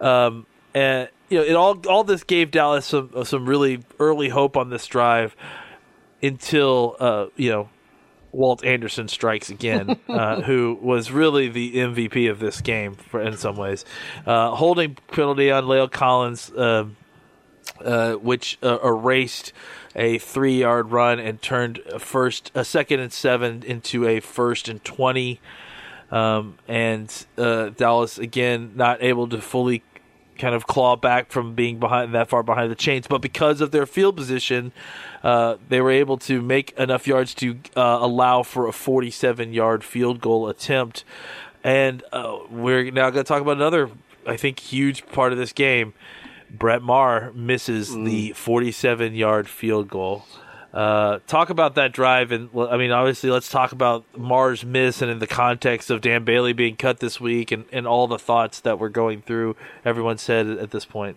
Um, 0.00 0.46
and 0.74 1.08
you 1.28 1.38
know, 1.38 1.44
it 1.44 1.54
all 1.54 1.80
all 1.88 2.04
this 2.04 2.24
gave 2.24 2.50
Dallas 2.50 2.86
some 2.86 3.24
some 3.24 3.46
really 3.46 3.82
early 3.98 4.28
hope 4.28 4.56
on 4.56 4.70
this 4.70 4.86
drive 4.86 5.34
until 6.22 6.96
uh, 7.00 7.26
you 7.36 7.50
know 7.50 7.68
Walt 8.32 8.64
Anderson 8.64 9.08
strikes 9.08 9.50
again, 9.50 9.98
uh, 10.08 10.42
who 10.42 10.78
was 10.80 11.10
really 11.10 11.48
the 11.48 11.76
MVP 11.76 12.30
of 12.30 12.38
this 12.38 12.60
game 12.60 12.94
for, 12.94 13.20
in 13.20 13.36
some 13.36 13.56
ways. 13.56 13.84
Uh, 14.26 14.54
holding 14.54 14.96
penalty 15.08 15.50
on 15.50 15.64
La'el 15.64 15.90
Collins, 15.90 16.50
uh, 16.52 16.86
uh 17.84 18.14
which 18.14 18.58
uh, 18.62 18.78
erased 18.82 19.52
a 19.96 20.18
three-yard 20.18 20.92
run 20.92 21.18
and 21.18 21.40
turned 21.42 21.78
a 21.92 21.98
first, 21.98 22.50
a 22.54 22.64
second 22.64 23.00
and 23.00 23.12
seven 23.12 23.62
into 23.62 24.06
a 24.06 24.20
first 24.20 24.68
and 24.68 24.82
twenty. 24.84 25.40
Um, 26.10 26.58
and 26.66 27.26
uh, 27.38 27.68
Dallas 27.68 28.18
again 28.18 28.72
not 28.74 29.00
able 29.00 29.28
to 29.28 29.40
fully 29.40 29.84
kind 30.40 30.54
of 30.54 30.66
claw 30.66 30.96
back 30.96 31.30
from 31.30 31.54
being 31.54 31.78
behind 31.78 32.14
that 32.14 32.28
far 32.28 32.42
behind 32.42 32.70
the 32.70 32.76
chains, 32.76 33.06
but 33.06 33.20
because 33.20 33.60
of 33.60 33.70
their 33.70 33.86
field 33.86 34.16
position 34.16 34.72
uh, 35.22 35.56
they 35.68 35.80
were 35.80 35.90
able 35.90 36.16
to 36.16 36.40
make 36.40 36.72
enough 36.72 37.06
yards 37.06 37.34
to 37.34 37.58
uh, 37.76 37.98
allow 38.00 38.42
for 38.42 38.66
a 38.66 38.72
47 38.72 39.52
yard 39.52 39.84
field 39.84 40.20
goal 40.20 40.48
attempt. 40.48 41.04
And 41.62 42.02
uh, 42.12 42.38
we're 42.50 42.90
now 42.90 43.10
going 43.10 43.24
to 43.24 43.28
talk 43.28 43.42
about 43.42 43.56
another, 43.56 43.90
I 44.26 44.36
think, 44.36 44.60
huge 44.60 45.06
part 45.08 45.32
of 45.32 45.38
this 45.38 45.52
game. 45.52 45.92
Brett 46.50 46.82
Maher 46.82 47.32
misses 47.34 47.90
mm. 47.90 48.06
the 48.06 48.32
47 48.32 49.14
yard 49.14 49.48
field 49.48 49.88
goal. 49.88 50.24
Uh, 50.72 51.18
talk 51.26 51.50
about 51.50 51.74
that 51.74 51.92
drive, 51.92 52.30
and 52.30 52.48
I 52.56 52.76
mean, 52.76 52.92
obviously, 52.92 53.30
let's 53.30 53.48
talk 53.48 53.72
about 53.72 54.04
Maher's 54.16 54.64
miss, 54.64 55.02
and 55.02 55.10
in 55.10 55.18
the 55.18 55.26
context 55.26 55.90
of 55.90 56.00
Dan 56.00 56.24
Bailey 56.24 56.52
being 56.52 56.76
cut 56.76 57.00
this 57.00 57.20
week, 57.20 57.50
and, 57.50 57.64
and 57.72 57.86
all 57.86 58.06
the 58.06 58.18
thoughts 58.18 58.60
that 58.60 58.78
we're 58.78 58.88
going 58.88 59.22
through. 59.22 59.56
Everyone 59.84 60.16
said 60.16 60.46
at 60.46 60.70
this 60.70 60.84
point. 60.84 61.16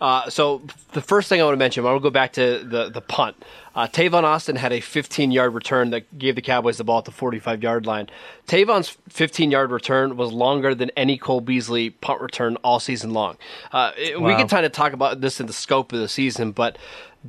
Uh, 0.00 0.28
so 0.28 0.62
the 0.92 1.00
first 1.00 1.28
thing 1.28 1.40
I 1.40 1.44
want 1.44 1.54
to 1.54 1.58
mention, 1.58 1.84
I 1.84 1.90
want 1.90 2.02
to 2.02 2.02
go 2.02 2.10
back 2.10 2.32
to 2.34 2.64
the 2.64 2.90
the 2.90 3.00
punt. 3.00 3.36
Uh, 3.74 3.86
Tavon 3.86 4.22
Austin 4.22 4.56
had 4.56 4.72
a 4.72 4.80
15 4.80 5.30
yard 5.30 5.52
return 5.52 5.90
that 5.90 6.18
gave 6.18 6.34
the 6.34 6.42
Cowboys 6.42 6.78
the 6.78 6.84
ball 6.84 6.98
at 6.98 7.04
the 7.04 7.10
45 7.10 7.62
yard 7.62 7.84
line. 7.84 8.08
Tavon's 8.46 8.96
15 9.10 9.50
yard 9.50 9.70
return 9.70 10.16
was 10.16 10.32
longer 10.32 10.74
than 10.74 10.90
any 10.96 11.18
Cole 11.18 11.42
Beasley 11.42 11.90
punt 11.90 12.20
return 12.22 12.56
all 12.64 12.80
season 12.80 13.12
long. 13.12 13.36
Uh, 13.72 13.92
wow. 14.16 14.28
We 14.28 14.34
can 14.34 14.48
kind 14.48 14.64
of 14.64 14.72
talk 14.72 14.94
about 14.94 15.20
this 15.20 15.40
in 15.40 15.46
the 15.46 15.52
scope 15.52 15.92
of 15.92 15.98
the 15.98 16.08
season, 16.08 16.52
but 16.52 16.78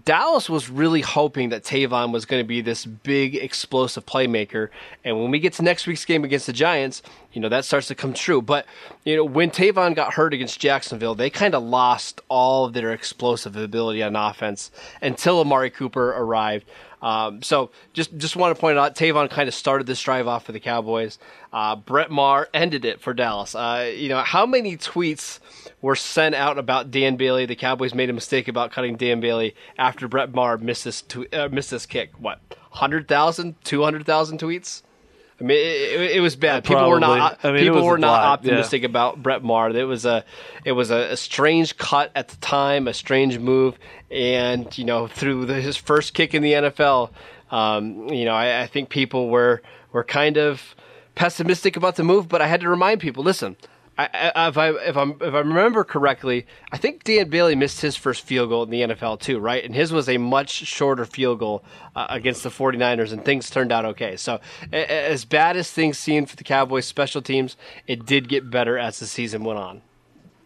Dallas 0.03 0.49
was 0.49 0.69
really 0.69 1.01
hoping 1.01 1.49
that 1.49 1.63
Tavon 1.63 2.11
was 2.11 2.25
going 2.25 2.43
to 2.43 2.47
be 2.47 2.61
this 2.61 2.85
big 2.85 3.35
explosive 3.35 4.05
playmaker. 4.05 4.69
And 5.03 5.19
when 5.19 5.31
we 5.31 5.39
get 5.39 5.53
to 5.53 5.63
next 5.63 5.87
week's 5.87 6.03
game 6.03 6.23
against 6.23 6.45
the 6.45 6.53
Giants, 6.53 7.01
you 7.31 7.41
know, 7.41 7.49
that 7.49 7.65
starts 7.65 7.87
to 7.87 7.95
come 7.95 8.13
true. 8.13 8.41
But, 8.41 8.65
you 9.05 9.15
know, 9.15 9.23
when 9.23 9.49
Tavon 9.49 9.95
got 9.95 10.13
hurt 10.13 10.33
against 10.33 10.59
Jacksonville, 10.59 11.15
they 11.15 11.29
kind 11.29 11.55
of 11.55 11.63
lost 11.63 12.21
all 12.27 12.65
of 12.65 12.73
their 12.73 12.91
explosive 12.91 13.55
ability 13.55 14.03
on 14.03 14.15
offense 14.15 14.71
until 15.01 15.39
Amari 15.39 15.69
Cooper 15.69 16.09
arrived. 16.09 16.65
Um, 17.01 17.41
so 17.43 17.71
just 17.93 18.15
just 18.17 18.35
want 18.35 18.55
to 18.55 18.59
point 18.59 18.77
out, 18.77 18.95
Tavon 18.95 19.29
kind 19.29 19.47
of 19.47 19.53
started 19.53 19.85
this 19.87 20.01
drive 20.01 20.27
off 20.27 20.45
for 20.45 20.51
the 20.51 20.59
Cowboys. 20.59 21.19
Uh, 21.53 21.75
Brett 21.75 22.09
Maher 22.09 22.47
ended 22.53 22.85
it 22.85 22.99
for 23.01 23.13
Dallas. 23.13 23.55
Uh, 23.55 23.91
you 23.95 24.09
know, 24.09 24.19
how 24.19 24.45
many 24.45 24.77
tweets 24.77 25.39
were 25.81 25.95
sent 25.95 26.33
out 26.35 26.57
about 26.57 26.89
Dan 26.91 27.15
Bailey? 27.15 27.45
The 27.45 27.55
Cowboys 27.55 27.93
made 27.93 28.09
a 28.09 28.13
mistake 28.13 28.47
about 28.47 28.71
cutting 28.71 28.95
Dan 28.95 29.19
Bailey 29.19 29.55
after 29.77 30.07
Brett 30.07 30.33
Maher 30.33 30.57
missed 30.57 30.83
this, 30.83 31.01
tw- 31.01 31.33
uh, 31.33 31.49
missed 31.51 31.71
this 31.71 31.85
kick. 31.85 32.11
What, 32.19 32.39
100,000, 32.71 33.55
200,000 33.63 34.39
tweets? 34.39 34.81
I 35.39 35.43
mean, 35.43 35.57
it, 35.57 36.11
it 36.17 36.19
was 36.19 36.35
bad. 36.35 36.63
People 36.63 36.89
were 36.89 36.99
not. 36.99 37.39
I 37.43 37.51
mean, 37.51 37.61
people 37.61 37.85
were 37.85 37.99
not 37.99 38.23
lot. 38.23 38.39
optimistic 38.39 38.81
yeah. 38.81 38.87
about 38.87 39.21
Brett 39.21 39.43
Maher. 39.43 39.69
It 39.69 39.83
was 39.83 40.03
a, 40.03 40.25
it 40.65 40.71
was 40.71 40.89
a, 40.89 41.11
a, 41.11 41.17
strange 41.17 41.77
cut 41.77 42.11
at 42.15 42.29
the 42.29 42.37
time, 42.37 42.87
a 42.87 42.93
strange 42.93 43.37
move, 43.37 43.77
and 44.09 44.75
you 44.77 44.83
know, 44.83 45.05
through 45.07 45.45
the, 45.45 45.61
his 45.61 45.77
first 45.77 46.15
kick 46.15 46.33
in 46.33 46.41
the 46.41 46.53
NFL, 46.53 47.11
um, 47.51 48.07
you 48.07 48.25
know, 48.25 48.33
I, 48.33 48.63
I 48.63 48.67
think 48.67 48.89
people 48.89 49.29
were 49.29 49.61
were 49.91 50.03
kind 50.03 50.37
of 50.37 50.75
pessimistic 51.13 51.75
about 51.75 51.97
the 51.97 52.03
move. 52.03 52.27
But 52.27 52.41
I 52.41 52.47
had 52.47 52.61
to 52.61 52.69
remind 52.69 52.99
people: 52.99 53.23
listen, 53.23 53.57
I, 53.97 54.47
if 54.47 54.57
I 54.57 54.69
if 54.69 54.95
I 54.95 55.03
if 55.03 55.33
I 55.33 55.39
remember 55.39 55.83
correctly, 55.83 56.45
I 56.71 56.77
think 56.77 57.03
Dan 57.03 57.29
Bailey 57.29 57.55
missed 57.55 57.81
his 57.81 57.95
first 57.95 58.23
field 58.23 58.49
goal 58.49 58.63
in 58.63 58.69
the 58.69 58.81
NFL 58.81 59.19
too, 59.19 59.39
right? 59.39 59.63
And 59.63 59.73
his 59.73 59.91
was 59.91 60.07
a 60.07 60.17
much 60.17 60.49
shorter 60.49 61.05
field 61.05 61.39
goal 61.39 61.63
uh, 61.95 62.05
against 62.09 62.43
the 62.43 62.49
49ers, 62.49 63.11
and 63.11 63.25
things 63.25 63.49
turned 63.49 63.71
out 63.71 63.85
okay. 63.85 64.15
So, 64.15 64.39
a, 64.71 65.09
as 65.09 65.25
bad 65.25 65.57
as 65.57 65.71
things 65.71 65.97
seemed 65.97 66.29
for 66.29 66.35
the 66.35 66.43
Cowboys' 66.43 66.85
special 66.85 67.21
teams, 67.23 67.57
it 67.87 68.05
did 68.05 68.29
get 68.29 68.51
better 68.51 68.77
as 68.77 68.99
the 68.99 69.07
season 69.07 69.43
went 69.43 69.57
on. 69.57 69.81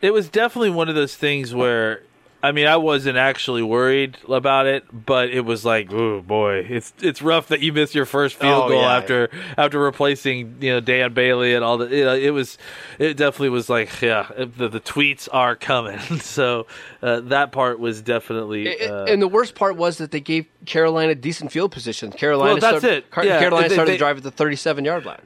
It 0.02 0.14
was 0.14 0.30
definitely 0.30 0.72
one 0.72 0.88
of 0.88 0.96
those 0.96 1.16
things 1.16 1.54
where 1.54 2.04
I 2.44 2.52
mean, 2.54 2.66
I 2.66 2.78
wasn't 2.78 3.18
actually 3.18 3.62
worried 3.62 4.18
about 4.28 4.66
it, 4.66 4.86
but 4.92 5.30
it 5.30 5.42
was 5.42 5.64
like, 5.64 5.92
oh 5.94 6.22
boy, 6.22 6.66
it's 6.68 6.92
it's 7.00 7.22
rough 7.22 7.50
that 7.50 7.60
you 7.60 7.72
missed 7.72 7.94
your 7.94 8.06
first 8.06 8.36
field 8.36 8.64
oh, 8.64 8.70
goal 8.70 8.82
yeah, 8.82 8.98
after 8.98 9.30
yeah. 9.32 9.54
after 9.58 9.80
replacing 9.80 10.58
you 10.60 10.72
know 10.72 10.80
Dan 10.80 11.14
Bailey 11.14 11.54
and 11.54 11.64
all 11.64 11.78
the. 11.78 11.96
You 11.96 12.06
know, 12.06 12.16
it 12.16 12.32
was 12.32 12.58
it 12.98 13.16
definitely 13.16 13.50
was 13.50 13.70
like, 13.70 14.02
yeah, 14.02 14.28
the, 14.36 14.68
the 14.68 14.80
tweets 14.80 15.30
are 15.32 15.56
coming. 15.56 16.00
so 16.20 16.66
uh, 17.04 17.20
that 17.22 17.52
part 17.52 17.80
was 17.80 18.02
definitely. 18.02 18.80
Uh, 18.82 19.06
and 19.06 19.22
the 19.22 19.28
worst 19.28 19.54
part 19.54 19.76
was 19.76 20.00
that 20.00 20.10
they 20.10 20.22
gave 20.22 20.48
Carolina 20.66 21.14
decent 21.14 21.52
field 21.52 21.72
position. 21.72 22.12
Carolina, 22.12 22.54
well, 22.54 22.60
that's 22.60 22.80
started, 22.80 23.06
it. 23.06 23.28
Yeah, 23.28 23.40
Carolina 23.40 23.70
they, 23.70 23.76
started 23.76 23.90
they, 23.90 23.96
the 23.96 24.00
drive 24.00 24.18
at 24.18 24.24
the 24.24 24.32
thirty-seven 24.32 24.84
yard 24.84 25.06
line. 25.06 25.22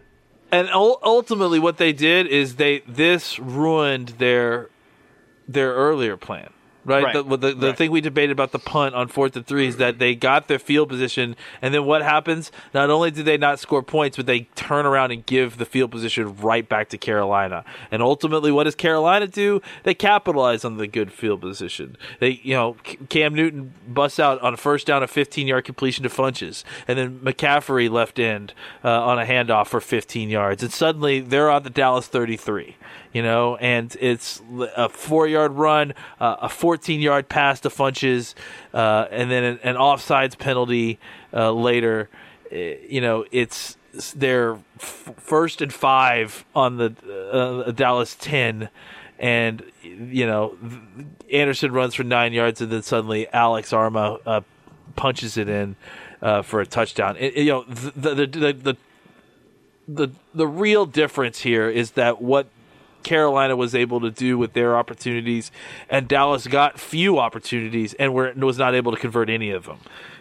And 0.51 0.69
ultimately, 0.69 1.59
what 1.59 1.77
they 1.77 1.93
did 1.93 2.27
is 2.27 2.57
they 2.57 2.79
this 2.79 3.39
ruined 3.39 4.09
their 4.19 4.69
their 5.47 5.73
earlier 5.73 6.17
plan 6.17 6.49
right? 6.85 7.03
right. 7.03 7.13
The, 7.13 7.23
the, 7.23 7.53
the 7.53 7.67
right. 7.67 7.77
thing 7.77 7.91
we 7.91 8.01
debated 8.01 8.31
about 8.31 8.51
the 8.51 8.59
punt 8.59 8.95
on 8.95 9.07
fourth 9.07 9.35
and 9.35 9.45
three 9.45 9.67
is 9.67 9.77
that 9.77 9.99
they 9.99 10.15
got 10.15 10.47
their 10.47 10.59
field 10.59 10.89
position, 10.89 11.35
and 11.61 11.73
then 11.73 11.85
what 11.85 12.01
happens? 12.01 12.51
Not 12.73 12.89
only 12.89 13.11
do 13.11 13.23
they 13.23 13.37
not 13.37 13.59
score 13.59 13.83
points, 13.83 14.17
but 14.17 14.25
they 14.25 14.41
turn 14.55 14.85
around 14.85 15.11
and 15.11 15.25
give 15.25 15.57
the 15.57 15.65
field 15.65 15.91
position 15.91 16.35
right 16.37 16.67
back 16.67 16.89
to 16.89 16.97
Carolina. 16.97 17.65
And 17.91 18.01
ultimately, 18.01 18.51
what 18.51 18.65
does 18.65 18.75
Carolina 18.75 19.27
do? 19.27 19.61
They 19.83 19.93
capitalize 19.93 20.63
on 20.63 20.77
the 20.77 20.87
good 20.87 21.11
field 21.11 21.41
position. 21.41 21.97
They, 22.19 22.39
you 22.43 22.53
know, 22.53 22.77
Cam 23.09 23.33
Newton 23.33 23.73
busts 23.87 24.19
out 24.19 24.41
on 24.41 24.53
a 24.53 24.57
first 24.57 24.87
down, 24.87 25.03
a 25.03 25.07
15 25.07 25.47
yard 25.47 25.65
completion 25.65 26.03
to 26.03 26.09
Funchess, 26.09 26.63
and 26.87 26.97
then 26.97 27.19
McCaffrey 27.19 27.89
left 27.89 28.19
end 28.19 28.53
uh, 28.83 28.89
on 28.89 29.19
a 29.19 29.25
handoff 29.25 29.67
for 29.67 29.81
15 29.81 30.29
yards, 30.29 30.61
and 30.61 30.71
suddenly 30.71 31.19
they're 31.19 31.49
on 31.49 31.63
the 31.63 31.69
Dallas 31.69 32.07
33 32.07 32.77
you 33.15 33.23
know, 33.23 33.55
and 33.55 33.95
it's 34.01 34.41
a 34.75 34.89
four 34.89 35.25
yard 35.25 35.53
run, 35.53 35.93
uh, 36.19 36.35
a 36.41 36.49
14 36.49 36.99
yard 36.99 37.29
pass 37.29 37.61
to 37.61 37.69
Funchess, 37.69 38.33
uh, 38.73 39.07
and 39.09 39.31
then 39.31 39.41
an, 39.45 39.59
an 39.63 39.75
offsides 39.75 40.37
penalty 40.37 40.99
uh, 41.33 41.49
later. 41.49 42.09
Uh, 42.51 42.55
you 42.89 42.99
know, 42.99 43.25
it's 43.31 43.77
their 44.13 44.55
f- 44.81 45.13
first 45.15 45.61
and 45.61 45.71
five 45.71 46.43
on 46.53 46.75
the 46.75 46.93
uh, 47.31 47.71
Dallas 47.71 48.17
10. 48.19 48.67
And, 49.17 49.63
you 49.81 50.27
know, 50.27 50.57
Anderson 51.31 51.71
runs 51.71 51.95
for 51.95 52.03
nine 52.03 52.33
yards, 52.33 52.59
and 52.59 52.69
then 52.69 52.81
suddenly 52.81 53.29
Alex 53.29 53.71
Armah 53.71 54.19
uh, 54.25 54.41
punches 54.97 55.37
it 55.37 55.47
in 55.47 55.77
for 56.43 56.59
a 56.59 56.65
touchdown. 56.65 57.15
It, 57.17 57.37
you 57.37 57.49
know, 57.49 57.63
the 57.63 58.13
the, 58.13 58.27
the 58.27 58.53
the 58.53 58.77
the 59.87 60.07
the 60.33 60.47
real 60.47 60.85
difference 60.85 61.39
here 61.39 61.69
is 61.69 61.91
that 61.91 62.21
what 62.21 62.47
Carolina 63.05 63.55
was 63.55 63.75
able 63.75 64.01
to 64.01 64.09
do 64.09 64.35
with 64.37 64.53
their 64.53 64.75
opportunities, 64.75 65.51
and 65.89 66.07
Dallas 66.07 66.47
got 66.47 66.79
few 66.79 67.19
opportunities 67.19 67.93
and 67.93 68.13
were, 68.15 68.33
was 68.35 68.57
not 68.57 68.73
able 68.73 68.91
to 68.91 68.97
convert 68.97 69.29
any 69.29 69.51
of 69.51 69.65
them. 69.65 69.77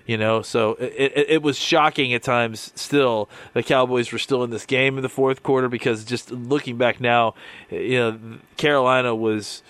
You 0.06 0.18
know, 0.18 0.42
so 0.42 0.72
it, 0.74 1.12
it, 1.16 1.30
it 1.30 1.42
was 1.42 1.58
shocking 1.58 2.12
at 2.12 2.22
times. 2.22 2.72
Still, 2.74 3.30
the 3.54 3.62
Cowboys 3.62 4.12
were 4.12 4.18
still 4.18 4.44
in 4.44 4.50
this 4.50 4.66
game 4.66 4.98
in 4.98 5.02
the 5.02 5.08
fourth 5.08 5.42
quarter 5.42 5.66
because 5.66 6.04
just 6.04 6.30
looking 6.30 6.76
back 6.76 7.00
now, 7.00 7.34
you 7.70 7.98
know, 7.98 8.18
Carolina 8.58 9.14
was 9.14 9.62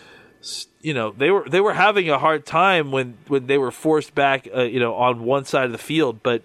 you 0.82 0.92
know 0.92 1.12
they 1.16 1.30
were 1.30 1.48
they 1.48 1.60
were 1.60 1.72
having 1.72 2.10
a 2.10 2.18
hard 2.18 2.44
time 2.44 2.90
when 2.90 3.16
when 3.28 3.46
they 3.46 3.56
were 3.56 3.70
forced 3.70 4.14
back 4.14 4.48
uh, 4.54 4.62
you 4.62 4.80
know 4.80 4.94
on 4.94 5.22
one 5.22 5.44
side 5.44 5.64
of 5.64 5.72
the 5.72 5.78
field 5.78 6.22
but 6.22 6.42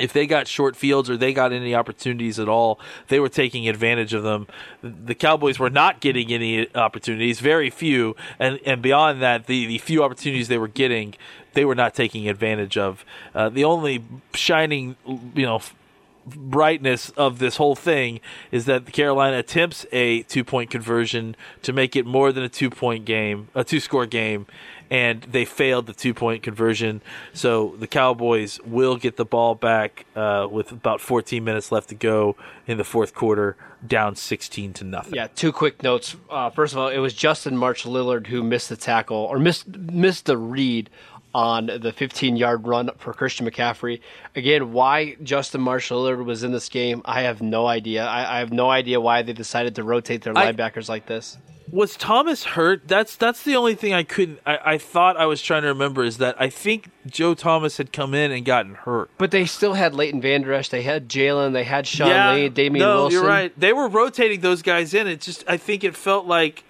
if 0.00 0.12
they 0.12 0.26
got 0.26 0.48
short 0.48 0.76
fields 0.76 1.08
or 1.10 1.16
they 1.16 1.32
got 1.32 1.52
any 1.52 1.74
opportunities 1.74 2.38
at 2.38 2.48
all, 2.48 2.80
they 3.08 3.20
were 3.20 3.28
taking 3.28 3.68
advantage 3.68 4.14
of 4.14 4.22
them. 4.22 4.46
The 4.82 5.14
Cowboys 5.14 5.58
were 5.58 5.70
not 5.70 6.00
getting 6.00 6.32
any 6.32 6.74
opportunities, 6.74 7.40
very 7.40 7.70
few, 7.70 8.16
and 8.38 8.58
and 8.64 8.82
beyond 8.82 9.22
that, 9.22 9.46
the 9.46 9.66
the 9.66 9.78
few 9.78 10.02
opportunities 10.02 10.48
they 10.48 10.58
were 10.58 10.68
getting, 10.68 11.14
they 11.54 11.64
were 11.64 11.74
not 11.74 11.94
taking 11.94 12.28
advantage 12.28 12.76
of. 12.76 13.04
Uh, 13.34 13.48
the 13.48 13.64
only 13.64 14.04
shining, 14.34 14.96
you 15.34 15.46
know. 15.46 15.60
Brightness 16.26 17.08
of 17.16 17.38
this 17.38 17.56
whole 17.56 17.74
thing 17.74 18.20
is 18.52 18.66
that 18.66 18.92
Carolina 18.92 19.38
attempts 19.38 19.86
a 19.90 20.22
two 20.24 20.44
point 20.44 20.70
conversion 20.70 21.34
to 21.62 21.72
make 21.72 21.96
it 21.96 22.04
more 22.04 22.30
than 22.30 22.44
a 22.44 22.48
two 22.48 22.68
point 22.68 23.06
game, 23.06 23.48
a 23.54 23.64
two 23.64 23.80
score 23.80 24.04
game, 24.04 24.46
and 24.90 25.22
they 25.22 25.44
failed 25.44 25.86
the 25.86 25.92
two 25.92 26.12
point 26.12 26.42
conversion. 26.42 27.00
So 27.32 27.74
the 27.78 27.86
Cowboys 27.86 28.60
will 28.64 28.96
get 28.96 29.16
the 29.16 29.24
ball 29.24 29.54
back 29.54 30.04
uh, 30.16 30.48
with 30.50 30.72
about 30.72 31.00
14 31.00 31.42
minutes 31.44 31.70
left 31.70 31.88
to 31.90 31.94
go 31.94 32.36
in 32.66 32.76
the 32.76 32.84
fourth 32.84 33.14
quarter, 33.14 33.56
down 33.86 34.16
16 34.16 34.72
to 34.74 34.84
nothing. 34.84 35.14
Yeah, 35.14 35.28
two 35.28 35.52
quick 35.52 35.82
notes. 35.82 36.16
Uh, 36.28 36.50
first 36.50 36.72
of 36.72 36.78
all, 36.78 36.88
it 36.88 36.98
was 36.98 37.14
Justin 37.14 37.56
March 37.56 37.84
Lillard 37.84 38.26
who 38.26 38.42
missed 38.42 38.68
the 38.68 38.76
tackle 38.76 39.16
or 39.16 39.38
missed 39.38 39.68
missed 39.68 40.26
the 40.26 40.36
read 40.36 40.90
on 41.32 41.66
the 41.66 41.92
15 41.92 42.34
yard 42.34 42.66
run 42.66 42.90
for 42.98 43.12
Christian 43.12 43.48
McCaffrey. 43.48 44.00
Again, 44.34 44.72
why 44.72 45.16
Justin 45.22 45.60
March 45.60 45.88
Lillard 45.88 46.24
was 46.24 46.42
in 46.42 46.50
this 46.50 46.68
game, 46.68 47.02
I 47.04 47.22
have 47.22 47.40
no 47.40 47.68
idea. 47.68 48.04
I, 48.04 48.36
I 48.36 48.38
have 48.40 48.52
no 48.52 48.68
idea 48.68 49.00
why 49.00 49.22
they 49.22 49.32
decided 49.32 49.76
to 49.76 49.84
rotate 49.84 50.22
their 50.22 50.36
I, 50.36 50.52
linebackers 50.52 50.88
like 50.88 51.06
this 51.06 51.38
was 51.70 51.96
Thomas 51.96 52.44
hurt? 52.44 52.86
That's 52.86 53.16
that's 53.16 53.42
the 53.42 53.56
only 53.56 53.74
thing 53.74 53.92
I 53.92 54.02
couldn't. 54.02 54.40
I, 54.46 54.58
I 54.64 54.78
thought 54.78 55.16
I 55.16 55.26
was 55.26 55.42
trying 55.42 55.62
to 55.62 55.68
remember 55.68 56.04
is 56.04 56.18
that 56.18 56.40
I 56.40 56.48
think 56.50 56.90
Joe 57.06 57.34
Thomas 57.34 57.76
had 57.76 57.92
come 57.92 58.14
in 58.14 58.30
and 58.30 58.44
gotten 58.44 58.74
hurt, 58.74 59.10
but 59.18 59.30
they 59.30 59.46
still 59.46 59.74
had 59.74 59.94
Leighton 59.94 60.20
Vander 60.20 60.52
Esch, 60.52 60.68
they 60.68 60.82
had 60.82 61.08
Jaylon, 61.08 61.52
they 61.52 61.64
had 61.64 61.86
Sean 61.86 62.08
yeah, 62.08 62.34
Lee, 62.34 62.48
Damien 62.48 62.80
no, 62.80 62.96
Wilson. 63.02 63.12
you're 63.12 63.28
right. 63.28 63.58
They 63.58 63.72
were 63.72 63.88
rotating 63.88 64.40
those 64.40 64.62
guys 64.62 64.94
in. 64.94 65.06
It 65.06 65.20
just 65.20 65.44
I 65.48 65.56
think 65.56 65.84
it 65.84 65.96
felt 65.96 66.26
like, 66.26 66.64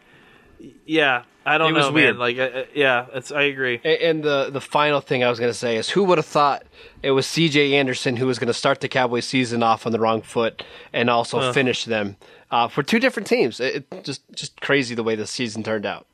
yeah, 0.84 1.24
I 1.46 1.58
don't 1.58 1.70
it 1.70 1.78
know, 1.78 1.86
was 1.86 1.92
weird. 1.92 2.16
man. 2.16 2.18
Like, 2.18 2.38
uh, 2.38 2.64
yeah, 2.74 3.06
it's 3.14 3.32
I 3.32 3.42
agree. 3.42 3.80
And, 3.82 4.00
and 4.02 4.22
the 4.22 4.50
the 4.50 4.60
final 4.60 5.00
thing 5.00 5.24
I 5.24 5.30
was 5.30 5.38
going 5.38 5.50
to 5.50 5.58
say 5.58 5.76
is, 5.76 5.88
who 5.88 6.04
would 6.04 6.18
have 6.18 6.26
thought 6.26 6.64
it 7.02 7.12
was 7.12 7.26
C.J. 7.26 7.74
Anderson 7.74 8.16
who 8.16 8.26
was 8.26 8.38
going 8.38 8.48
to 8.48 8.54
start 8.54 8.80
the 8.80 8.88
Cowboys 8.88 9.26
season 9.26 9.62
off 9.62 9.86
on 9.86 9.92
the 9.92 10.00
wrong 10.00 10.22
foot 10.22 10.62
and 10.92 11.08
also 11.08 11.38
uh. 11.38 11.52
finish 11.52 11.84
them 11.84 12.16
uh, 12.50 12.68
for 12.68 12.82
two 12.82 12.98
different 12.98 13.26
teams. 13.26 13.60
It, 13.60 13.86
it, 13.90 14.04
just 14.04 14.22
just 14.34 14.60
crazy 14.60 14.94
the 14.94 15.02
way 15.02 15.14
the 15.14 15.26
season 15.26 15.62
turned 15.62 15.86
out. 15.86 16.06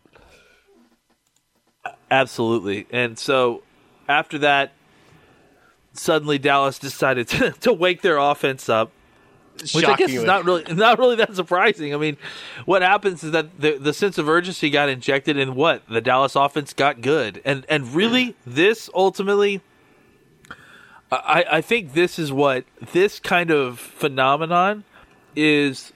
Absolutely, 2.11 2.87
and 2.91 3.19
so 3.19 3.63
after 4.09 4.39
that, 4.39 4.73
suddenly 5.93 6.39
Dallas 6.39 6.79
decided 6.79 7.29
to, 7.29 7.53
to 7.53 7.73
wake 7.73 8.03
their 8.03 8.19
offense 8.19 8.69
up. 8.69 8.93
Which 9.73 9.87
I 9.87 9.97
guess 9.97 10.11
is 10.11 10.23
not 10.23 10.45
really 10.45 10.65
not 10.75 10.99
really 10.99 11.17
that 11.17 11.35
surprising. 11.35 11.95
I 11.95 11.97
mean, 11.97 12.19
what 12.67 12.83
happens 12.83 13.25
is 13.25 13.33
that 13.33 13.59
the 13.59 13.79
the 13.79 13.95
sense 13.95 14.19
of 14.19 14.29
urgency 14.29 14.69
got 14.69 14.91
injected 14.91 15.39
in 15.39 15.55
what 15.55 15.83
the 15.89 16.03
Dallas 16.03 16.37
offense 16.37 16.75
got 16.75 17.01
good, 17.01 17.41
and 17.43 17.65
and 17.67 17.95
really 17.95 18.37
this 18.47 18.91
ultimately, 18.95 19.63
I 21.11 21.47
I 21.53 21.61
think 21.63 21.95
this 21.95 22.19
is 22.19 22.31
what 22.31 22.65
this 22.93 23.19
kind 23.19 23.51
of 23.51 23.79
phenomenon 23.79 24.85
is 25.35 25.95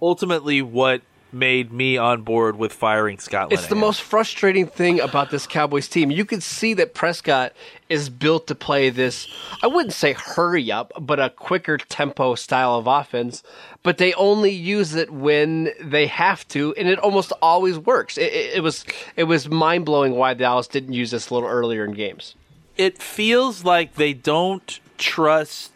ultimately 0.00 0.62
what 0.62 1.02
made 1.32 1.72
me 1.72 1.96
on 1.96 2.22
board 2.22 2.56
with 2.56 2.72
firing 2.72 3.18
Scott. 3.18 3.52
It's 3.52 3.68
the 3.68 3.74
most 3.74 4.02
frustrating 4.02 4.66
thing 4.66 5.00
about 5.00 5.30
this 5.30 5.46
Cowboys 5.46 5.88
team. 5.88 6.10
You 6.10 6.24
can 6.24 6.40
see 6.40 6.74
that 6.74 6.94
Prescott 6.94 7.52
is 7.88 8.10
built 8.10 8.46
to 8.48 8.54
play 8.54 8.90
this. 8.90 9.28
I 9.62 9.66
wouldn't 9.66 9.94
say 9.94 10.12
hurry 10.12 10.70
up, 10.72 10.92
but 10.98 11.20
a 11.20 11.30
quicker 11.30 11.78
tempo 11.78 12.34
style 12.34 12.74
of 12.74 12.86
offense. 12.86 13.42
But 13.82 13.98
they 13.98 14.12
only 14.14 14.50
use 14.50 14.94
it 14.94 15.10
when 15.10 15.70
they 15.80 16.06
have 16.06 16.46
to, 16.48 16.74
and 16.74 16.88
it 16.88 16.98
almost 16.98 17.32
always 17.40 17.78
works. 17.78 18.18
It, 18.18 18.32
it, 18.32 18.56
it 18.56 18.60
was 18.60 18.84
it 19.16 19.24
was 19.24 19.48
mind 19.48 19.86
blowing 19.86 20.12
why 20.12 20.34
Dallas 20.34 20.66
didn't 20.66 20.92
use 20.92 21.10
this 21.10 21.30
a 21.30 21.34
little 21.34 21.48
earlier 21.48 21.84
in 21.84 21.92
games. 21.92 22.34
It 22.76 23.00
feels 23.00 23.64
like 23.64 23.94
they 23.94 24.12
don't 24.14 24.80
trust 24.98 25.72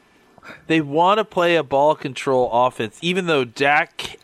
they 0.66 0.80
want 0.80 1.18
to 1.18 1.24
play 1.24 1.57
a 1.57 1.62
ball 1.62 1.94
control 1.94 2.50
offense, 2.52 2.98
even 3.02 3.26
though 3.26 3.44
Dak. 3.44 4.18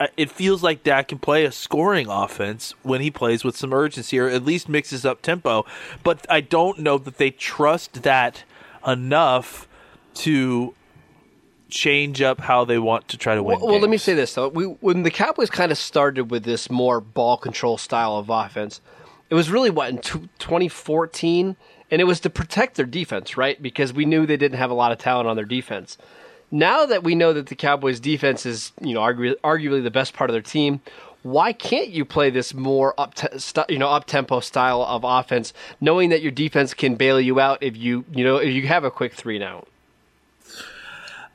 Uh, 0.00 0.06
it 0.16 0.30
feels 0.30 0.62
like 0.62 0.84
Dak 0.84 1.08
can 1.08 1.18
play 1.18 1.44
a 1.44 1.50
scoring 1.50 2.06
offense 2.08 2.72
when 2.84 3.00
he 3.00 3.10
plays 3.10 3.42
with 3.42 3.56
some 3.56 3.72
urgency, 3.72 4.16
or 4.16 4.28
at 4.28 4.44
least 4.44 4.68
mixes 4.68 5.04
up 5.04 5.22
tempo. 5.22 5.66
But 6.04 6.24
I 6.30 6.40
don't 6.40 6.78
know 6.78 6.98
that 6.98 7.18
they 7.18 7.32
trust 7.32 8.04
that 8.04 8.44
enough 8.86 9.66
to 10.14 10.74
change 11.68 12.22
up 12.22 12.40
how 12.40 12.64
they 12.64 12.78
want 12.78 13.08
to 13.08 13.16
try 13.16 13.34
to 13.34 13.42
win. 13.42 13.58
Well, 13.58 13.68
well 13.68 13.80
let 13.80 13.90
me 13.90 13.96
say 13.96 14.14
this 14.14 14.34
though: 14.34 14.48
we, 14.48 14.64
when 14.64 15.02
the 15.02 15.10
Cowboys 15.10 15.50
kind 15.50 15.72
of 15.72 15.78
started 15.78 16.30
with 16.30 16.44
this 16.44 16.70
more 16.70 17.00
ball 17.00 17.36
control 17.36 17.78
style 17.78 18.16
of 18.16 18.30
offense, 18.30 18.80
it 19.30 19.34
was 19.34 19.50
really 19.50 19.70
what 19.70 19.90
in 19.90 19.98
2014 19.98 21.56
and 21.90 22.00
it 22.00 22.04
was 22.04 22.20
to 22.20 22.30
protect 22.30 22.76
their 22.76 22.86
defense, 22.86 23.36
right? 23.36 23.60
Because 23.60 23.92
we 23.92 24.04
knew 24.04 24.26
they 24.26 24.36
didn't 24.36 24.58
have 24.58 24.70
a 24.70 24.74
lot 24.74 24.92
of 24.92 24.98
talent 24.98 25.28
on 25.28 25.36
their 25.36 25.44
defense. 25.44 25.98
Now 26.50 26.86
that 26.86 27.02
we 27.02 27.14
know 27.14 27.32
that 27.32 27.46
the 27.46 27.54
Cowboys' 27.54 28.00
defense 28.00 28.46
is, 28.46 28.72
you 28.80 28.94
know, 28.94 29.00
argu- 29.00 29.36
arguably 29.44 29.82
the 29.82 29.90
best 29.90 30.14
part 30.14 30.30
of 30.30 30.34
their 30.34 30.42
team, 30.42 30.80
why 31.22 31.52
can't 31.52 31.88
you 31.88 32.04
play 32.04 32.30
this 32.30 32.54
more 32.54 32.94
up, 32.98 33.14
te- 33.14 33.38
st- 33.38 33.68
you 33.68 33.78
know, 33.78 33.88
up 33.88 34.06
tempo 34.06 34.40
style 34.40 34.82
of 34.82 35.04
offense, 35.04 35.52
knowing 35.80 36.10
that 36.10 36.22
your 36.22 36.30
defense 36.30 36.72
can 36.74 36.94
bail 36.94 37.20
you 37.20 37.38
out 37.40 37.62
if 37.62 37.76
you, 37.76 38.04
you 38.12 38.24
know, 38.24 38.36
if 38.36 38.54
you 38.54 38.66
have 38.66 38.84
a 38.84 38.90
quick 38.90 39.14
three 39.14 39.38
now? 39.38 39.64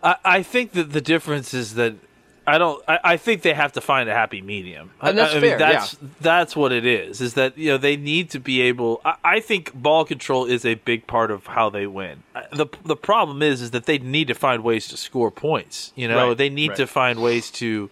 I, 0.02 0.16
I 0.24 0.44
think 0.44 0.72
that 0.72 0.94
the 0.94 1.02
difference 1.02 1.54
is 1.54 1.76
that 1.76 1.96
I 2.46 2.58
don't. 2.58 2.84
I, 2.88 3.00
I, 3.04 3.18
think 3.18 3.42
they 3.42 3.54
have 3.54 3.72
to 3.74 3.82
find 3.82 4.10
a 4.10 4.14
happy 4.14 4.42
medium, 4.42 4.92
and 5.02 5.18
that's 5.18 5.34
I, 5.34 5.38
I 5.38 5.42
fair. 5.42 5.50
Mean, 5.52 5.60
that's 5.60 5.94
yeah. 5.94 6.10
that's 6.20 6.56
what 6.56 6.74
it 6.74 6.86
is. 6.86 7.22
Is 7.22 7.36
that 7.36 7.58
you 7.58 7.72
know 7.72 7.78
they 7.78 7.96
need 7.96 8.30
to 8.32 8.40
be 8.40 8.62
able. 8.62 9.02
I, 9.06 9.16
I, 9.24 9.40
think 9.40 9.74
ball 9.74 10.04
control 10.04 10.46
is 10.46 10.66
a 10.66 10.76
big 10.76 11.08
part 11.08 11.32
of 11.32 11.48
how 11.48 11.70
they 11.70 11.88
win. 11.88 12.24
the 12.52 12.68
The 12.84 12.98
problem 12.98 13.42
is 13.42 13.62
is 13.62 13.72
that 13.72 13.86
they 13.86 13.98
need 13.98 14.28
to 14.28 14.34
find 14.34 14.64
ways 14.64 14.88
to 14.90 14.98
score 14.98 15.32
points. 15.32 15.94
You 15.96 16.10
know, 16.10 16.30
right. 16.30 16.38
they 16.38 16.50
need 16.50 16.70
right. 16.70 16.78
to 16.78 16.88
find 16.88 17.22
ways 17.22 17.50
to, 17.52 17.90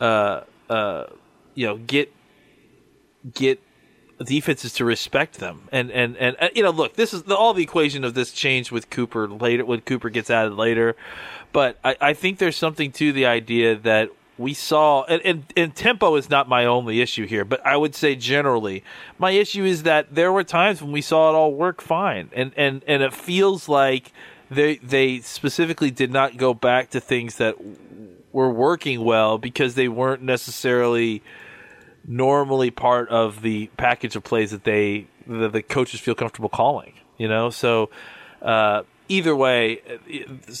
uh, 0.00 0.42
uh, 0.70 1.04
you 1.54 1.66
know, 1.66 1.76
get 1.76 2.14
get 3.34 3.60
defenses 4.24 4.72
to 4.74 4.84
respect 4.84 5.38
them. 5.38 5.68
And 5.70 5.90
and 5.90 6.16
and, 6.16 6.36
and 6.38 6.50
you 6.54 6.62
know, 6.62 6.70
look, 6.70 6.94
this 6.96 7.12
is 7.12 7.24
the, 7.24 7.36
all 7.36 7.54
the 7.54 7.62
equation 7.62 8.04
of 8.04 8.14
this 8.14 8.32
changed 8.32 8.70
with 8.70 8.90
Cooper 8.90 9.28
later 9.28 9.64
when 9.64 9.80
Cooper 9.82 10.10
gets 10.10 10.30
added 10.30 10.54
later. 10.54 10.96
But 11.52 11.78
I, 11.84 11.96
I 12.00 12.14
think 12.14 12.38
there's 12.38 12.56
something 12.56 12.92
to 12.92 13.12
the 13.12 13.26
idea 13.26 13.76
that 13.76 14.10
we 14.38 14.54
saw 14.54 15.04
and, 15.04 15.22
and, 15.22 15.44
and 15.56 15.76
tempo 15.76 16.16
is 16.16 16.30
not 16.30 16.48
my 16.48 16.64
only 16.64 17.00
issue 17.00 17.26
here, 17.26 17.44
but 17.44 17.64
I 17.66 17.76
would 17.76 17.94
say 17.94 18.16
generally 18.16 18.82
my 19.18 19.30
issue 19.32 19.64
is 19.64 19.82
that 19.82 20.14
there 20.14 20.32
were 20.32 20.44
times 20.44 20.82
when 20.82 20.90
we 20.90 21.02
saw 21.02 21.30
it 21.30 21.34
all 21.34 21.52
work 21.52 21.80
fine. 21.80 22.30
And 22.32 22.52
and, 22.56 22.82
and 22.86 23.02
it 23.02 23.12
feels 23.12 23.68
like 23.68 24.12
they 24.50 24.76
they 24.76 25.20
specifically 25.20 25.90
did 25.90 26.10
not 26.10 26.36
go 26.36 26.54
back 26.54 26.90
to 26.90 27.00
things 27.00 27.36
that 27.36 27.56
were 28.32 28.50
working 28.50 29.04
well 29.04 29.38
because 29.38 29.74
they 29.74 29.88
weren't 29.88 30.22
necessarily 30.22 31.22
normally 32.06 32.70
part 32.70 33.08
of 33.10 33.42
the 33.42 33.68
package 33.76 34.16
of 34.16 34.24
plays 34.24 34.50
that 34.50 34.64
they 34.64 35.06
the, 35.26 35.48
the 35.48 35.62
coaches 35.62 36.00
feel 36.00 36.14
comfortable 36.14 36.48
calling. 36.48 36.94
You 37.18 37.28
know, 37.28 37.50
so 37.50 37.90
uh, 38.40 38.82
either 39.12 39.36
way, 39.36 39.82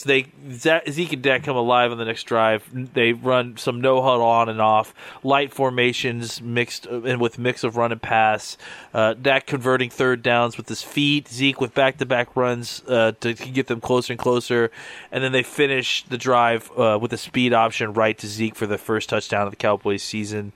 they 0.04 0.26
Zeke 0.52 1.12
and 1.14 1.22
Dak 1.22 1.42
come 1.42 1.56
alive 1.56 1.90
on 1.90 1.98
the 1.98 2.04
next 2.04 2.24
drive. 2.24 2.64
They 2.92 3.14
run 3.14 3.56
some 3.56 3.80
no 3.80 4.02
huddle 4.02 4.26
on 4.26 4.48
and 4.50 4.60
off, 4.60 4.94
light 5.22 5.54
formations 5.54 6.42
mixed 6.42 6.84
and 6.86 7.20
with 7.20 7.38
mix 7.38 7.64
of 7.64 7.76
run 7.76 7.92
and 7.92 8.02
pass. 8.02 8.58
Uh, 8.92 9.14
Dak 9.14 9.46
converting 9.46 9.88
third 9.88 10.22
downs 10.22 10.58
with 10.58 10.68
his 10.68 10.82
feet. 10.82 11.28
Zeke 11.28 11.60
with 11.60 11.72
back 11.74 11.96
to 11.98 12.06
back 12.06 12.36
runs 12.36 12.82
uh, 12.86 13.12
to 13.20 13.32
get 13.32 13.68
them 13.68 13.80
closer 13.80 14.12
and 14.12 14.20
closer, 14.20 14.70
and 15.10 15.24
then 15.24 15.32
they 15.32 15.42
finish 15.42 16.04
the 16.04 16.18
drive 16.18 16.70
uh, 16.76 16.98
with 17.00 17.12
a 17.12 17.18
speed 17.18 17.54
option 17.54 17.94
right 17.94 18.18
to 18.18 18.26
Zeke 18.26 18.54
for 18.54 18.66
the 18.66 18.78
first 18.78 19.08
touchdown 19.08 19.46
of 19.46 19.52
the 19.52 19.56
Cowboys 19.56 20.02
season. 20.02 20.52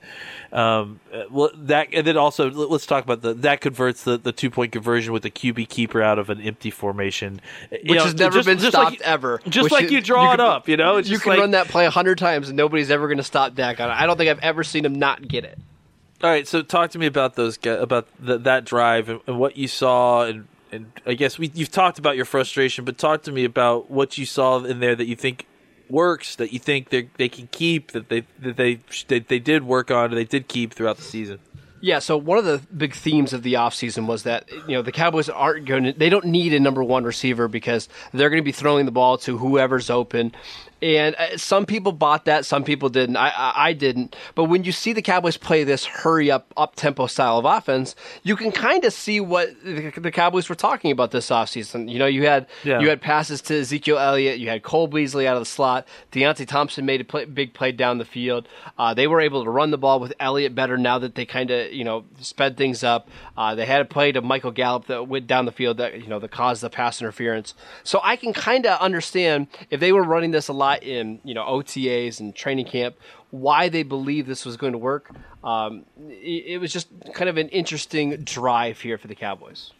Um, 0.51 0.99
Uh, 1.17 1.23
well, 1.31 1.49
that 1.55 1.87
and 1.93 2.05
then 2.05 2.17
also 2.17 2.51
let's 2.51 2.85
talk 2.85 3.03
about 3.03 3.21
the 3.21 3.33
that 3.33 3.61
converts 3.61 4.03
the, 4.03 4.17
the 4.17 4.31
two 4.31 4.49
point 4.49 4.71
conversion 4.71 5.13
with 5.13 5.23
the 5.23 5.31
QB 5.31 5.69
keeper 5.69 6.01
out 6.01 6.19
of 6.19 6.29
an 6.29 6.41
empty 6.41 6.69
formation, 6.69 7.41
uh, 7.63 7.67
which 7.71 7.81
you 7.83 7.95
know, 7.95 8.03
has 8.03 8.13
never 8.13 8.35
just, 8.35 8.45
been 8.45 8.57
just 8.59 8.71
stopped 8.71 8.91
like, 8.91 9.01
ever. 9.01 9.41
Just 9.47 9.71
like 9.71 9.89
you 9.89 10.01
draw 10.01 10.27
you 10.27 10.33
it 10.33 10.39
up, 10.39 10.67
you 10.67 10.77
know, 10.77 10.97
it's 10.97 11.09
you 11.09 11.17
can 11.17 11.31
like, 11.31 11.39
run 11.39 11.51
that 11.51 11.69
play 11.69 11.85
a 11.85 11.89
hundred 11.89 12.17
times 12.17 12.49
and 12.49 12.57
nobody's 12.57 12.91
ever 12.91 13.07
going 13.07 13.17
to 13.17 13.23
stop 13.23 13.55
Dak 13.55 13.79
on 13.79 13.89
it. 13.89 13.93
I 13.93 14.05
don't 14.05 14.17
think 14.17 14.29
I've 14.29 14.39
ever 14.39 14.63
seen 14.63 14.85
him 14.85 14.95
not 14.95 15.27
get 15.27 15.43
it. 15.43 15.57
All 16.21 16.29
right, 16.29 16.47
so 16.47 16.61
talk 16.61 16.91
to 16.91 16.99
me 16.99 17.05
about 17.05 17.35
those 17.35 17.57
about 17.65 18.07
the, 18.19 18.37
that 18.39 18.65
drive 18.65 19.09
and, 19.09 19.21
and, 19.27 19.39
what 19.39 19.55
you 19.55 19.67
saw, 19.67 20.25
and, 20.25 20.47
and 20.71 20.91
I 21.05 21.13
guess 21.13 21.37
we, 21.37 21.51
you've 21.53 21.71
talked 21.71 21.99
about 21.99 22.15
your 22.15 22.25
frustration, 22.25 22.85
but 22.85 22.97
talk 22.97 23.23
to 23.23 23.31
me 23.31 23.43
about 23.43 23.91
what 23.91 24.17
you 24.17 24.25
saw 24.25 24.63
in 24.63 24.79
there 24.79 24.95
that 24.95 25.05
you 25.05 25.15
think 25.15 25.45
works 25.89 26.35
that 26.35 26.53
you 26.53 26.59
think 26.59 26.89
they 26.89 27.09
they 27.17 27.29
can 27.29 27.47
keep 27.51 27.91
that 27.91 28.09
they 28.09 28.25
that 28.39 28.57
they 28.57 28.79
they, 29.07 29.19
they 29.19 29.39
did 29.39 29.63
work 29.63 29.91
on 29.91 30.11
they 30.11 30.23
did 30.23 30.47
keep 30.47 30.73
throughout 30.73 30.97
the 30.97 31.03
season? 31.03 31.39
Yeah, 31.79 31.99
so 31.99 32.17
one 32.17 32.39
of 32.39 32.45
the 32.45 32.59
big 32.75 32.95
themes 32.95 33.33
of 33.33 33.43
the 33.43 33.53
offseason 33.53 34.07
was 34.07 34.23
that 34.23 34.49
you 34.67 34.75
know 34.75 34.81
the 34.81 34.91
Cowboys 34.91 35.29
aren't 35.29 35.65
going 35.65 35.83
to 35.83 35.93
they 35.93 36.09
don't 36.09 36.25
need 36.25 36.53
a 36.53 36.59
number 36.59 36.83
1 36.83 37.03
receiver 37.03 37.47
because 37.47 37.87
they're 38.13 38.29
going 38.29 38.41
to 38.41 38.45
be 38.45 38.51
throwing 38.51 38.85
the 38.85 38.91
ball 38.91 39.17
to 39.19 39.37
whoever's 39.37 39.89
open. 39.89 40.33
And 40.81 41.15
uh, 41.15 41.37
some 41.37 41.65
people 41.65 41.91
bought 41.91 42.25
that, 42.25 42.45
some 42.45 42.63
people 42.63 42.89
didn't. 42.89 43.17
I, 43.17 43.29
I, 43.29 43.53
I 43.67 43.73
didn't. 43.73 44.15
But 44.35 44.45
when 44.45 44.63
you 44.63 44.71
see 44.71 44.93
the 44.93 45.01
Cowboys 45.01 45.35
play 45.35 45.63
this 45.63 45.85
hurry 45.85 46.29
up, 46.29 46.53
up 46.55 46.75
tempo 46.75 47.07
style 47.07 47.39
of 47.39 47.45
offense, 47.45 47.95
you 48.21 48.35
can 48.35 48.51
kind 48.51 48.85
of 48.85 48.93
see 48.93 49.19
what 49.19 49.49
the, 49.63 49.91
the, 49.97 50.11
Cowboys 50.11 50.49
were 50.49 50.55
talking 50.55 50.91
about 50.91 51.11
this 51.11 51.29
offseason. 51.29 51.91
You 51.91 51.97
know, 51.97 52.05
you 52.05 52.27
had 52.27 52.45
yeah. 52.63 52.79
you 52.79 52.89
had 52.89 53.01
passes 53.01 53.41
to 53.43 53.59
Ezekiel 53.59 53.97
Elliott, 53.97 54.37
you 54.39 54.49
had 54.49 54.61
Cole 54.61 54.87
Beasley 54.87 55.27
out 55.27 55.35
of 55.35 55.41
the 55.41 55.45
slot, 55.45 55.87
Deonte 56.11 56.47
Thompson 56.47 56.85
made 56.85 57.01
a 57.01 57.03
play, 57.03 57.25
big 57.25 57.53
play 57.53 57.71
down 57.71 57.97
the 57.97 58.05
field. 58.05 58.47
Uh, 58.77 58.93
they 58.93 59.07
were 59.07 59.19
able 59.19 59.43
to 59.43 59.49
run 59.49 59.71
the 59.71 59.77
ball 59.77 59.99
with 59.99 60.13
Elliott 60.19 60.53
better 60.53 60.77
now 60.77 60.99
that 60.99 61.15
they 61.15 61.25
kind 61.25 61.49
of 61.49 61.71
you 61.73 61.83
know 61.83 62.05
sped 62.19 62.55
things 62.55 62.83
up. 62.83 63.09
Uh, 63.35 63.55
they 63.55 63.65
had 63.65 63.81
a 63.81 63.85
play 63.85 64.11
to 64.11 64.21
Michael 64.21 64.51
Gallup 64.51 64.85
that 64.87 65.07
went 65.07 65.25
down 65.25 65.45
the 65.45 65.51
field 65.51 65.77
that 65.77 65.99
you 65.99 66.07
know 66.07 66.19
that 66.19 66.29
caused 66.29 66.61
the 66.61 66.69
pass 66.69 67.01
interference. 67.01 67.55
So 67.83 67.99
I 68.03 68.15
can 68.15 68.31
kind 68.33 68.67
of 68.67 68.79
understand 68.79 69.47
if 69.71 69.79
they 69.79 69.91
were 69.91 70.03
running 70.03 70.31
this 70.31 70.47
a 70.47 70.53
lot 70.53 70.66
lot 70.67 70.83
in 70.83 71.19
you 71.23 71.33
know 71.33 71.43
OTAs 71.43 72.19
and 72.19 72.35
training 72.35 72.65
camp 72.65 72.95
why 73.31 73.69
they 73.69 73.83
believe 73.83 74.25
this 74.25 74.45
was 74.45 74.55
going 74.57 74.71
to 74.71 74.77
work. 74.77 75.11
Um, 75.43 75.85
it, 76.09 76.43
it 76.47 76.57
was 76.59 76.71
just 76.71 76.87
kind 77.13 77.29
of 77.29 77.37
an 77.37 77.49
interesting 77.49 78.23
drive 78.23 78.79
here 78.81 78.97
for 78.97 79.07
the 79.07 79.15
Cowboys 79.15 79.71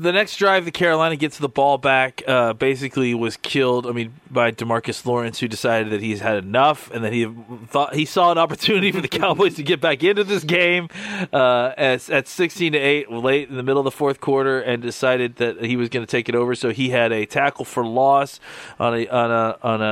the 0.00 0.12
next 0.12 0.36
drive, 0.36 0.64
the 0.64 0.70
Carolina 0.70 1.16
gets 1.16 1.38
the 1.38 1.48
ball 1.48 1.76
back. 1.76 2.22
Uh, 2.26 2.52
basically, 2.52 3.14
was 3.14 3.36
killed. 3.36 3.86
I 3.86 3.90
mean, 3.90 4.14
by 4.30 4.52
Demarcus 4.52 5.04
Lawrence, 5.04 5.40
who 5.40 5.48
decided 5.48 5.90
that 5.92 6.00
he's 6.00 6.20
had 6.20 6.36
enough, 6.36 6.90
and 6.92 7.04
that 7.04 7.12
he 7.12 7.26
thought 7.66 7.94
he 7.94 8.04
saw 8.04 8.30
an 8.30 8.38
opportunity 8.38 8.92
for 8.92 9.00
the 9.00 9.08
Cowboys 9.18 9.54
to 9.56 9.62
get 9.62 9.80
back 9.80 10.04
into 10.04 10.22
this 10.22 10.44
game 10.44 10.88
uh, 11.32 11.72
at, 11.76 12.08
at 12.10 12.28
sixteen 12.28 12.72
to 12.72 12.78
eight, 12.78 13.10
late 13.10 13.48
in 13.48 13.56
the 13.56 13.62
middle 13.62 13.80
of 13.80 13.84
the 13.84 13.90
fourth 13.90 14.20
quarter, 14.20 14.60
and 14.60 14.82
decided 14.82 15.36
that 15.36 15.64
he 15.64 15.76
was 15.76 15.88
going 15.88 16.06
to 16.06 16.10
take 16.10 16.28
it 16.28 16.34
over. 16.34 16.54
So 16.54 16.70
he 16.70 16.90
had 16.90 17.10
a 17.10 17.26
tackle 17.26 17.64
for 17.64 17.84
loss 17.84 18.38
on 18.78 18.94
a 18.94 19.08
on 19.08 19.30
a 19.30 19.58
on 19.62 19.82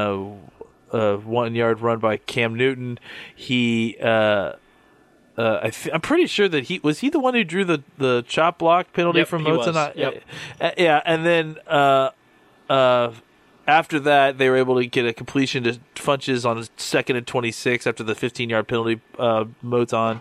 a 0.93 1.17
one 1.17 1.55
yard 1.55 1.81
run 1.81 1.99
by 1.99 2.17
Cam 2.17 2.55
Newton. 2.55 2.99
He 3.35 3.97
uh, 4.01 4.53
uh, 5.37 5.61
I 5.63 5.73
am 5.93 6.01
pretty 6.01 6.27
sure 6.27 6.49
that 6.49 6.65
he 6.65 6.81
was 6.83 7.01
he 7.01 7.11
the 7.11 7.21
one 7.21 7.35
who 7.35 7.45
drew 7.45 7.65
the, 7.65 7.83
the 7.99 8.25
chop 8.27 8.59
block 8.59 8.93
penalty 8.93 9.21
yep, 9.21 9.29
from 9.29 9.45
Moton. 9.45 9.95
Yep. 9.95 10.23
Uh, 10.61 10.71
yeah, 10.79 11.03
and 11.05 11.27
then 11.27 11.57
uh, 11.67 12.11
uh, 12.71 13.13
after 13.67 14.01
that 14.01 14.39
they 14.39 14.49
were 14.49 14.57
able 14.57 14.77
to 14.77 14.87
get 14.87 15.07
a 15.07 15.13
completion 15.13 15.65
to 15.65 15.79
Funchess 15.95 16.49
on 16.49 16.67
second 16.77 17.17
and 17.17 17.27
26 17.27 17.87
after 17.87 18.03
the 18.03 18.15
15 18.15 18.49
yard 18.49 18.69
penalty 18.69 19.01
uh, 19.19 19.45
Moton. 19.65 20.21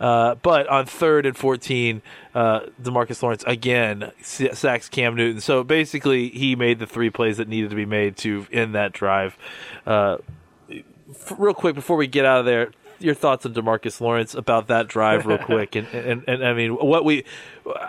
Uh, 0.00 0.34
but 0.36 0.66
on 0.68 0.84
third 0.84 1.24
and 1.24 1.36
14, 1.36 2.02
uh, 2.34 2.60
Demarcus 2.82 3.22
Lawrence 3.22 3.44
again 3.46 4.12
sacks 4.20 4.88
Cam 4.88 5.14
Newton. 5.14 5.40
So 5.40 5.62
basically, 5.62 6.28
he 6.30 6.56
made 6.56 6.78
the 6.78 6.86
three 6.86 7.10
plays 7.10 7.36
that 7.36 7.48
needed 7.48 7.70
to 7.70 7.76
be 7.76 7.86
made 7.86 8.16
to 8.18 8.46
end 8.52 8.74
that 8.74 8.92
drive. 8.92 9.38
Uh, 9.86 10.18
real 11.38 11.54
quick 11.54 11.74
before 11.74 11.96
we 11.96 12.06
get 12.06 12.24
out 12.24 12.40
of 12.40 12.46
there, 12.46 12.72
your 12.98 13.14
thoughts 13.14 13.46
on 13.46 13.54
Demarcus 13.54 14.00
Lawrence 14.00 14.34
about 14.34 14.68
that 14.68 14.88
drive, 14.88 15.26
real 15.26 15.38
quick, 15.44 15.74
and, 15.74 15.86
and 15.88 16.24
and 16.26 16.44
I 16.44 16.52
mean, 16.52 16.72
what 16.72 17.04
we, 17.04 17.24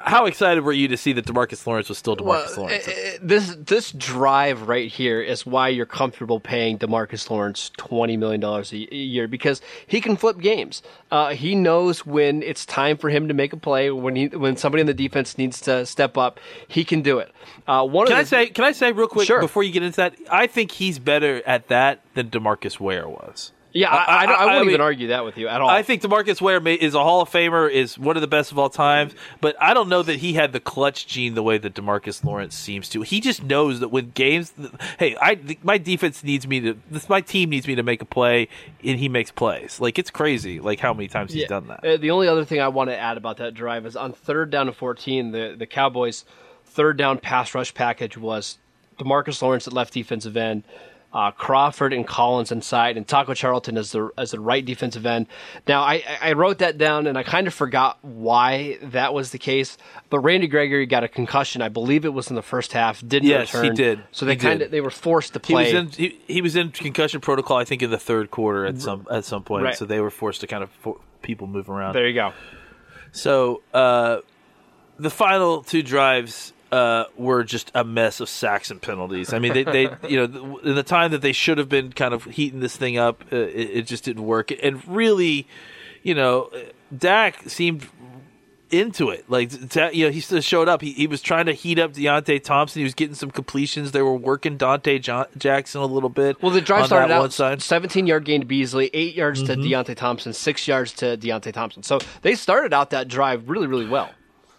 how 0.04 0.26
excited 0.26 0.63
were 0.63 0.74
you 0.74 0.88
to 0.88 0.98
see 0.98 1.13
that 1.13 1.26
Demarcus 1.26 1.65
Lawrence 1.65 1.89
was 1.89 1.98
still 1.98 2.15
Demarcus 2.15 2.58
well, 2.58 2.65
Lawrence? 2.65 2.89
This 3.22 3.56
this 3.56 3.91
drive 3.91 4.67
right 4.67 4.91
here 4.91 5.22
is 5.22 5.46
why 5.46 5.70
you're 5.70 5.86
comfortable 5.86 6.39
paying 6.39 6.78
Demarcus 6.78 7.30
Lawrence 7.30 7.72
twenty 7.78 8.17
million 8.17 8.39
dollars 8.39 8.72
a 8.72 8.78
year 8.78 9.28
because 9.28 9.62
he 9.86 10.02
can 10.02 10.15
flip 10.15 10.39
games. 10.39 10.82
Uh, 11.12 11.30
he 11.30 11.56
knows 11.56 12.06
when 12.06 12.43
it's 12.43 12.65
time 12.65 12.98
for 12.98 13.10
him 13.10 13.28
to 13.28 13.34
make 13.34 13.54
a 13.54 13.58
play. 13.58 13.89
When 13.91 14.15
he 14.15 14.28
when 14.28 14.58
somebody 14.58 14.82
in 14.82 14.88
the 14.88 14.93
defense 14.93 15.38
needs 15.38 15.62
to 15.62 15.86
step 15.86 16.17
up, 16.17 16.39
he 16.67 16.84
can 16.84 17.02
do 17.02 17.20
it. 17.20 17.32
Uh, 17.67 17.86
one 17.86 18.08
can 18.08 18.17
I 18.17 18.24
say? 18.24 18.48
Can 18.48 18.63
I 18.63 18.72
say 18.72 18.91
real 18.91 19.08
quick 19.08 19.28
sure. 19.28 19.41
before 19.41 19.63
you 19.63 19.72
get 19.72 19.84
into 19.84 19.98
that? 19.98 20.15
I 20.30 20.48
think 20.48 20.72
he's 20.72 21.00
better 21.00 21.41
at 21.46 21.67
that 21.67 22.02
than 22.13 22.30
Demarcus 22.30 22.80
Ware 22.80 23.08
was. 23.08 23.52
Yeah, 23.78 23.94
I, 23.94 23.96
I, 23.96 24.26
I, 24.26 24.32
I 24.32 24.56
I 24.56 24.60
mean, 24.62 24.70
even 24.70 24.82
argue 24.82 25.08
that 25.10 25.24
with 25.24 25.38
you 25.38 25.48
at 25.48 25.62
all. 25.62 25.70
I 25.70 25.84
think 25.84 26.02
Demarcus 26.02 26.42
Ware 26.42 26.68
is 26.68 26.96
a 26.96 27.04
Hall 27.04 27.22
of 27.22 27.30
Famer, 27.30 27.72
is 27.72 27.96
one 27.98 28.18
of 28.18 28.22
the 28.22 28.28
best 28.28 28.52
of 28.52 28.58
all 28.58 28.72
time, 28.72 29.12
but 29.40 29.56
I 29.62 29.76
don't 29.76 29.88
know 29.88 30.02
that 30.02 30.16
he 30.16 30.34
had 30.34 30.52
the 30.52 30.60
clutch 30.60 31.06
gene 31.06 31.36
the 31.36 31.44
way 31.44 31.60
that 31.60 31.76
Demarcus 31.76 32.24
Lawrence 32.24 32.58
seems 32.58 32.90
to. 32.90 33.04
He 33.04 33.22
just 33.22 33.44
knows 33.44 33.80
that 33.82 33.90
when 33.90 34.10
games, 34.10 34.52
hey, 34.98 35.16
I 35.22 35.40
my 35.62 35.78
defense 35.78 36.24
needs 36.24 36.48
me 36.48 36.60
to, 36.62 36.78
this 36.90 37.08
my 37.08 37.22
team 37.22 37.52
needs 37.52 37.68
me 37.68 37.76
to 37.76 37.84
make 37.84 38.02
a 38.02 38.06
play, 38.06 38.48
and 38.84 38.98
he 38.98 39.10
makes 39.10 39.30
plays. 39.30 39.80
Like 39.80 40.00
it's 40.00 40.10
crazy, 40.10 40.60
like 40.60 40.80
how 40.80 40.92
many 40.92 41.08
times 41.08 41.34
he's 41.34 41.44
yeah. 41.44 41.48
done 41.48 41.68
that. 41.68 41.86
Uh, 41.86 41.98
the 41.98 42.10
only 42.10 42.28
other 42.28 42.46
thing 42.46 42.60
I 42.60 42.70
want 42.70 42.90
to 42.90 42.98
add 42.98 43.18
about 43.18 43.38
that 43.38 43.54
drive 43.54 43.86
is 43.86 43.96
on 43.96 44.12
third 44.12 44.50
down 44.50 44.66
to 44.66 44.72
fourteen, 44.72 45.34
the 45.34 45.56
the 45.56 45.68
Cowboys' 45.68 46.26
third 46.66 46.98
down 46.98 47.20
pass 47.20 47.54
rush 47.54 47.76
package 47.76 48.18
was 48.18 48.58
Demarcus 48.98 49.40
Lawrence 49.40 49.68
at 49.68 49.74
left 49.74 49.94
defensive 49.94 50.36
end 50.36 50.63
uh, 51.13 51.32
Crawford 51.32 51.93
and 51.93 52.06
Collins 52.06 52.52
inside, 52.52 52.98
and 52.98 53.08
Taco 53.08 53.34
Charlton 53.34 53.78
as 53.78 53.91
the 53.91 54.10
as 54.17 54.32
the 54.32 54.39
right 54.39 54.63
defensive 54.63 55.06
end. 55.06 55.28
Now, 55.67 55.82
I, 55.82 56.04
I 56.22 56.34
wrote 56.34 56.60
that 56.60 56.78
down, 56.78 57.08
and 57.08 57.17
I 57.17 57.24
kind 57.24 57.48
of 57.48 57.54
forgot 57.54 57.98
why 58.02 58.78
that 58.82 59.13
was 59.13 59.32
the 59.32 59.38
case. 59.38 59.78
But 60.10 60.20
Randy 60.20 60.48
Gregory 60.48 60.86
got 60.86 61.04
a 61.04 61.08
concussion. 61.08 61.62
I 61.62 61.70
believe 61.70 62.04
it 62.04 62.13
was 62.13 62.30
in 62.30 62.36
the 62.36 62.41
first 62.41 62.74
half. 62.74 63.02
Didn't 63.06 63.30
yes, 63.30 63.54
return. 63.54 63.72
he 63.72 63.72
did. 63.72 64.04
So 64.12 64.26
they 64.26 64.36
kind 64.36 64.62
of 64.62 64.70
they 64.70 64.82
were 64.82 64.89
forced 64.89 65.34
to 65.34 65.39
play. 65.39 65.72
He 65.72 65.76
was, 65.76 65.98
in, 65.98 66.10
he, 66.12 66.20
he, 66.28 66.41
was 66.41 66.56
in 66.56 66.72
concussion 66.72 67.22
protocol. 67.22 67.58
I 67.58 67.63
think 67.63 67.82
in 67.82 67.89
the 67.89 67.98
third 67.98 68.30
quarter 68.30 68.65
at 68.65 68.82
some 68.82 69.08
at 69.10 69.24
some 69.24 69.43
point. 69.43 69.63
Right. 69.63 69.78
So 69.78 69.86
they 69.86 70.02
were 70.02 70.12
forced 70.12 70.41
to 70.41 70.48
kind 70.48 70.62
of 70.62 70.70
for, 70.72 71.00
people 71.22 71.48
move 71.48 71.70
around. 71.70 71.93
There 71.93 72.08
you 72.08 72.13
go. 72.13 72.34
So 73.12 73.62
uh, 73.74 74.17
the 75.00 75.10
final 75.10 75.63
two 75.63 75.84
drives 75.84 76.54
uh, 76.72 77.06
were 77.16 77.44
just 77.44 77.72
a 77.74 77.84
mess 77.84 78.20
of 78.20 78.30
sacks 78.30 78.72
and 78.72 78.82
penalties. 78.82 79.34
I 79.34 79.40
mean, 79.40 79.54
they, 79.54 79.64
they 79.64 79.90
you 80.08 80.28
know, 80.28 80.58
in 80.60 80.76
the 80.76 80.84
time 80.84 81.12
that 81.12 81.22
they 81.22 81.32
should 81.32 81.58
have 81.58 81.70
been 81.70 81.94
kind 81.94 82.14
of 82.14 82.26
heating 82.26 82.60
this 82.60 82.76
thing 82.76 82.98
up, 82.98 83.24
uh, 83.32 83.36
it, 83.36 83.70
it, 83.74 83.82
just 83.88 84.04
didn't 84.04 84.24
work. 84.24 84.52
And 84.52 84.86
really, 84.88 85.48
you 86.04 86.16
know, 86.16 86.52
Dak 86.96 87.50
seemed 87.50 87.88
into 88.70 89.10
it. 89.10 89.30
Like, 89.30 89.52
you 89.94 90.06
know, 90.06 90.12
he 90.12 90.20
still 90.20 90.42
showed 90.42 90.68
up. 90.68 90.82
He, 90.82 90.92
he 90.92 91.08
was 91.08 91.22
trying 91.22 91.46
to 91.46 91.54
heat 91.54 91.80
up 91.80 91.94
Deonte 91.94 92.44
Thompson. 92.44 92.82
He 92.82 92.84
was 92.84 92.94
getting 92.94 93.16
some 93.16 93.32
completions. 93.32 93.92
They 93.92 94.02
were 94.02 94.16
working 94.16 94.58
Dante 94.58 95.00
John- 95.00 95.28
Jackson 95.38 95.82
a 95.82 95.86
little 95.86 96.10
bit. 96.10 96.42
Well, 96.42 96.52
the 96.52 96.62
drive 96.62 96.88
started 96.88 97.14
out 97.14 97.32
17 97.62 98.08
yard 98.08 98.26
gain 98.26 98.42
to 98.42 98.46
Beasley, 98.46 98.90
eight 98.94 99.16
yards 99.16 99.44
mm-hmm. 99.44 99.62
to 99.62 99.68
Deonte 99.68 99.96
Thompson, 99.96 100.34
six 100.34 100.68
yards 100.68 100.94
to 100.94 101.18
Deonte 101.18 101.54
Thompson. 101.54 101.84
So 101.84 102.00
they 102.22 102.36
started 102.36 102.74
out 102.74 102.90
that 102.90 103.08
drive 103.08 103.50
really, 103.50 103.68
really 103.68 103.88
well 103.88 104.10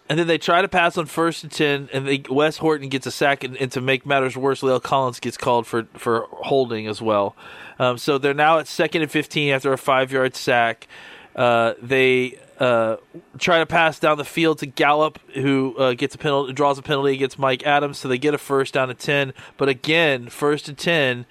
and 0.09 0.17
then 0.17 0.25
they 0.25 0.39
try 0.39 0.61
to 0.61 0.67
pass 0.67 0.97
on 0.97 1.05
first 1.05 1.43
and 1.43 1.51
ten, 1.51 1.87
and 1.93 2.07
they, 2.07 2.23
Wes 2.29 2.57
Horton 2.57 2.89
gets 2.89 3.05
a 3.05 3.11
sack, 3.11 3.43
and, 3.43 3.55
and 3.57 3.71
to 3.71 3.79
make 3.79 4.05
matters 4.05 4.35
worse, 4.35 4.61
La'el 4.61 4.81
Collins 4.81 5.19
gets 5.19 5.37
called 5.37 5.67
for 5.67 5.83
for 5.93 6.27
holding 6.31 6.87
as 6.87 7.01
well. 7.01 7.35
Um, 7.77 7.97
so 7.97 8.17
they're 8.17 8.33
now 8.33 8.57
at 8.57 8.67
second 8.67 9.03
and 9.03 9.11
fifteen 9.11 9.53
after 9.53 9.71
a 9.71 9.77
five 9.77 10.11
yard 10.11 10.35
sack. 10.35 10.87
Uh, 11.35 11.75
they 11.81 12.39
uh, 12.59 12.97
try 13.37 13.59
to 13.59 13.65
pass 13.65 13.99
down 13.99 14.17
the 14.17 14.25
field 14.25 14.57
to 14.59 14.65
Gallup, 14.65 15.19
who 15.35 15.77
uh, 15.77 15.93
gets 15.93 16.15
a 16.15 16.17
penalty, 16.17 16.51
draws 16.51 16.77
a 16.77 16.81
penalty 16.81 17.13
against 17.13 17.39
Mike 17.39 17.65
Adams. 17.65 17.99
So 17.99 18.07
they 18.07 18.17
get 18.17 18.33
a 18.33 18.39
first 18.39 18.73
down 18.73 18.89
to 18.89 18.95
ten, 18.95 19.33
but 19.57 19.69
again, 19.69 20.27
first 20.27 20.67
and 20.67 20.77
ten 20.77 21.25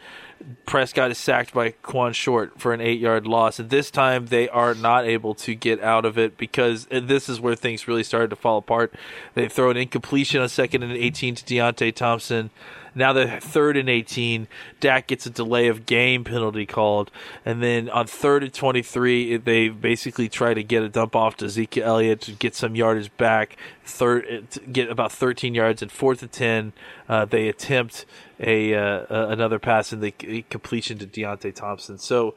Prescott 0.66 1.10
is 1.10 1.18
sacked 1.18 1.52
by 1.52 1.72
Kawann 1.82 2.14
Short 2.14 2.60
for 2.60 2.72
an 2.72 2.80
eight 2.80 3.00
yard 3.00 3.26
loss. 3.26 3.58
And 3.58 3.70
this 3.70 3.90
time 3.90 4.26
they 4.26 4.48
are 4.48 4.74
not 4.74 5.04
able 5.04 5.34
to 5.36 5.54
get 5.54 5.82
out 5.82 6.04
of 6.04 6.18
it 6.18 6.36
because 6.36 6.86
this 6.86 7.28
is 7.28 7.40
where 7.40 7.54
things 7.54 7.88
really 7.88 8.04
started 8.04 8.30
to 8.30 8.36
fall 8.36 8.58
apart. 8.58 8.94
They 9.34 9.48
throw 9.48 9.70
an 9.70 9.76
incompletion 9.76 10.40
on 10.40 10.48
second 10.48 10.82
and 10.82 10.92
18 10.92 11.34
to 11.36 11.44
Deonte 11.44 11.94
Thompson. 11.94 12.50
Now 12.98 13.12
they're 13.12 13.40
third 13.40 13.76
and 13.76 13.88
18. 13.88 14.48
Dak 14.80 15.06
gets 15.06 15.24
a 15.26 15.30
delay 15.30 15.68
of 15.68 15.86
game 15.86 16.24
penalty 16.24 16.66
called. 16.66 17.10
And 17.44 17.62
then 17.62 17.88
on 17.88 18.06
third 18.06 18.42
and 18.42 18.52
23, 18.52 19.38
they 19.38 19.68
basically 19.68 20.28
try 20.28 20.52
to 20.52 20.62
get 20.62 20.82
a 20.82 20.88
dump 20.88 21.14
off 21.14 21.36
to 21.38 21.48
Zeke 21.48 21.78
Elliott 21.78 22.20
to 22.22 22.32
get 22.32 22.54
some 22.54 22.74
yardage 22.74 23.16
back. 23.16 23.56
Third, 23.84 24.48
get 24.70 24.90
about 24.90 25.12
13 25.12 25.54
yards. 25.54 25.80
And 25.80 25.90
fourth 25.90 26.22
and 26.22 26.32
10, 26.32 26.72
uh, 27.08 27.24
they 27.24 27.48
attempt 27.48 28.04
a 28.40 28.74
uh, 28.74 29.28
another 29.28 29.58
pass 29.58 29.92
in 29.92 30.00
the 30.00 30.10
completion 30.50 30.98
to 30.98 31.06
Deonte 31.06 31.54
Thompson. 31.54 31.98
So, 31.98 32.34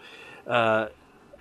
uh, 0.47 0.87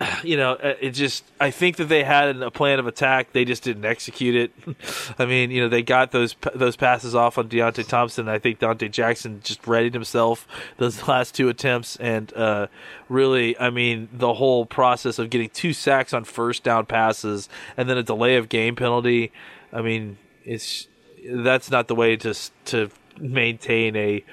you 0.25 0.37
know, 0.37 0.53
uh, 0.53 0.75
it 0.81 0.91
just 0.91 1.25
I 1.41 1.51
think 1.51 1.77
that 1.77 1.87
they 1.87 2.05
had 2.05 2.37
a 2.37 2.51
plan 2.51 2.79
of 2.79 2.87
attack. 2.87 3.33
They 3.33 3.45
just 3.45 3.63
didn't 3.63 3.85
execute 3.85 4.35
it. 4.35 4.75
I 5.19 5.27
mean, 5.27 5.51
you 5.51 5.63
know, 5.63 5.69
they 5.69 5.83
got 5.83 6.13
those 6.13 6.35
those 6.55 6.77
passes 6.77 7.15
off 7.15 7.39
on 7.39 7.49
Deonte 7.49 7.87
Thompson. 7.87 8.29
I 8.29 8.39
think 8.39 8.61
Donte 8.61 8.91
Jackson 8.91 9.41
just 9.43 9.67
readied 9.67 9.95
himself 9.95 10.47
those 10.79 11.07
last 11.09 11.35
two 11.35 11.49
attempts, 11.49 11.97
and 11.97 12.33
uh, 12.35 12.67
really, 13.09 13.59
I 13.59 13.71
mean, 13.71 14.09
the 14.13 14.35
whole 14.35 14.67
process 14.67 15.19
of 15.19 15.31
getting 15.31 15.51
two 15.51 15.73
sacks 15.73 16.13
on 16.15 16.25
first 16.25 16.65
down 16.65 16.87
passes 16.87 17.49
and 17.77 17.89
then 17.89 17.99
a 17.99 18.03
delay 18.03 18.37
of 18.37 18.49
game 18.49 18.77
penalty. 18.77 19.33
I 19.73 19.83
mean, 19.83 20.19
it's 20.45 20.89
that's 21.29 21.71
not 21.71 21.89
the 21.89 21.95
way 21.95 22.17
to 22.17 22.35
to 22.67 22.91
maintain 23.19 23.97
a 23.97 24.25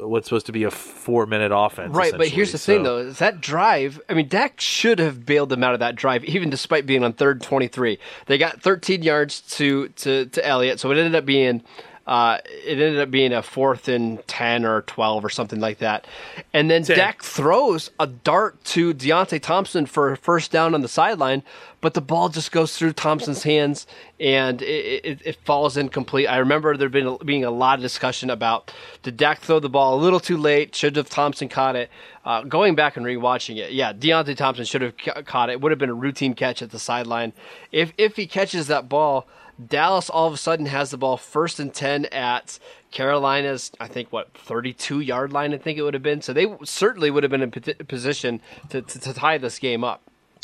what's 0.00 0.26
supposed 0.26 0.46
to 0.46 0.52
be 0.52 0.64
a 0.64 0.70
four 0.70 1.26
minute 1.26 1.52
offense. 1.54 1.94
Right, 1.94 2.12
but 2.16 2.28
here's 2.28 2.52
the 2.52 2.58
thing, 2.58 2.82
though: 2.82 2.98
is 2.98 3.18
that 3.18 3.40
drive. 3.40 4.00
I 4.08 4.14
mean, 4.14 4.28
Dak 4.28 4.60
should 4.60 4.98
have 4.98 5.24
bailed 5.24 5.48
them 5.48 5.62
out 5.62 5.74
of 5.74 5.80
that 5.80 5.96
drive, 5.96 6.24
even 6.24 6.50
despite 6.50 6.86
being 6.86 7.04
on 7.04 7.12
third 7.12 7.36
and 7.36 7.42
twenty-three. 7.42 7.98
They 8.26 8.38
got 8.38 8.62
13 8.62 9.02
yards 9.02 9.40
to 9.56 9.88
to 9.88 10.26
to 10.26 10.46
Elliott, 10.46 10.80
so 10.80 10.90
it 10.90 10.98
ended 10.98 11.14
up 11.14 11.24
being. 11.24 11.62
Uh, 12.10 12.38
it 12.44 12.72
ended 12.72 12.98
up 12.98 13.08
being 13.08 13.32
a 13.32 13.40
fourth 13.40 13.86
and 13.86 14.26
10 14.26 14.64
or 14.64 14.82
12 14.82 15.24
or 15.24 15.30
something 15.30 15.60
like 15.60 15.78
that. 15.78 16.08
And 16.52 16.68
then 16.68 16.82
Ten. 16.82 16.96
Dak 16.96 17.22
throws 17.22 17.92
a 18.00 18.08
dart 18.08 18.62
to 18.64 18.92
Deonte 18.92 19.40
Thompson 19.40 19.86
for 19.86 20.10
a 20.10 20.16
first 20.16 20.50
down 20.50 20.74
on 20.74 20.80
the 20.80 20.88
sideline, 20.88 21.44
but 21.80 21.94
the 21.94 22.00
ball 22.00 22.28
just 22.28 22.50
goes 22.50 22.76
through 22.76 22.94
Thompson's 22.94 23.44
hands 23.44 23.86
and 24.18 24.60
it, 24.60 25.04
it, 25.04 25.22
it 25.24 25.36
falls 25.44 25.76
incomplete. 25.76 26.26
I 26.26 26.38
remember 26.38 26.76
there 26.76 26.88
been 26.88 27.16
being 27.24 27.44
a 27.44 27.50
lot 27.52 27.78
of 27.78 27.82
discussion 27.82 28.28
about 28.28 28.72
did 29.04 29.16
Dak 29.16 29.38
throw 29.38 29.60
the 29.60 29.68
ball 29.68 29.94
a 29.94 30.00
little 30.00 30.18
too 30.18 30.36
late? 30.36 30.74
Should 30.74 30.96
have 30.96 31.08
Thompson 31.08 31.48
caught 31.48 31.76
it? 31.76 31.90
Uh, 32.24 32.42
going 32.42 32.74
back 32.74 32.96
and 32.96 33.06
rewatching 33.06 33.56
it, 33.56 33.70
yeah, 33.70 33.92
Deonte 33.92 34.36
Thompson 34.36 34.64
should 34.64 34.82
have 34.82 34.96
ca- 34.98 35.22
caught 35.22 35.48
it. 35.48 35.52
It 35.52 35.60
would 35.60 35.70
have 35.70 35.78
been 35.78 35.90
a 35.90 35.94
routine 35.94 36.34
catch 36.34 36.60
at 36.60 36.72
the 36.72 36.80
sideline. 36.80 37.32
If 37.70 37.92
if 37.96 38.16
he 38.16 38.26
catches 38.26 38.66
that 38.66 38.88
ball, 38.88 39.28
Dallas 39.68 40.08
all 40.10 40.26
of 40.26 40.32
a 40.34 40.36
sudden 40.36 40.66
has 40.66 40.90
the 40.90 40.96
ball 40.98 41.16
first 41.16 41.60
and 41.60 41.72
10 41.74 42.06
at 42.06 42.58
Carolina's, 42.90 43.70
I 43.80 43.86
think, 43.88 44.12
what, 44.12 44.32
32 44.34 45.00
yard 45.00 45.32
line, 45.32 45.52
I 45.54 45.58
think 45.58 45.78
it 45.78 45.82
would 45.82 45.94
have 45.94 46.02
been. 46.02 46.22
So 46.22 46.32
they 46.32 46.46
certainly 46.64 47.10
would 47.10 47.22
have 47.22 47.30
been 47.30 47.42
in 47.42 47.50
position 47.50 48.40
to, 48.70 48.82
to, 48.82 48.98
to 49.00 49.12
tie 49.14 49.38
this 49.38 49.58
game 49.58 49.84
up. 49.84 50.02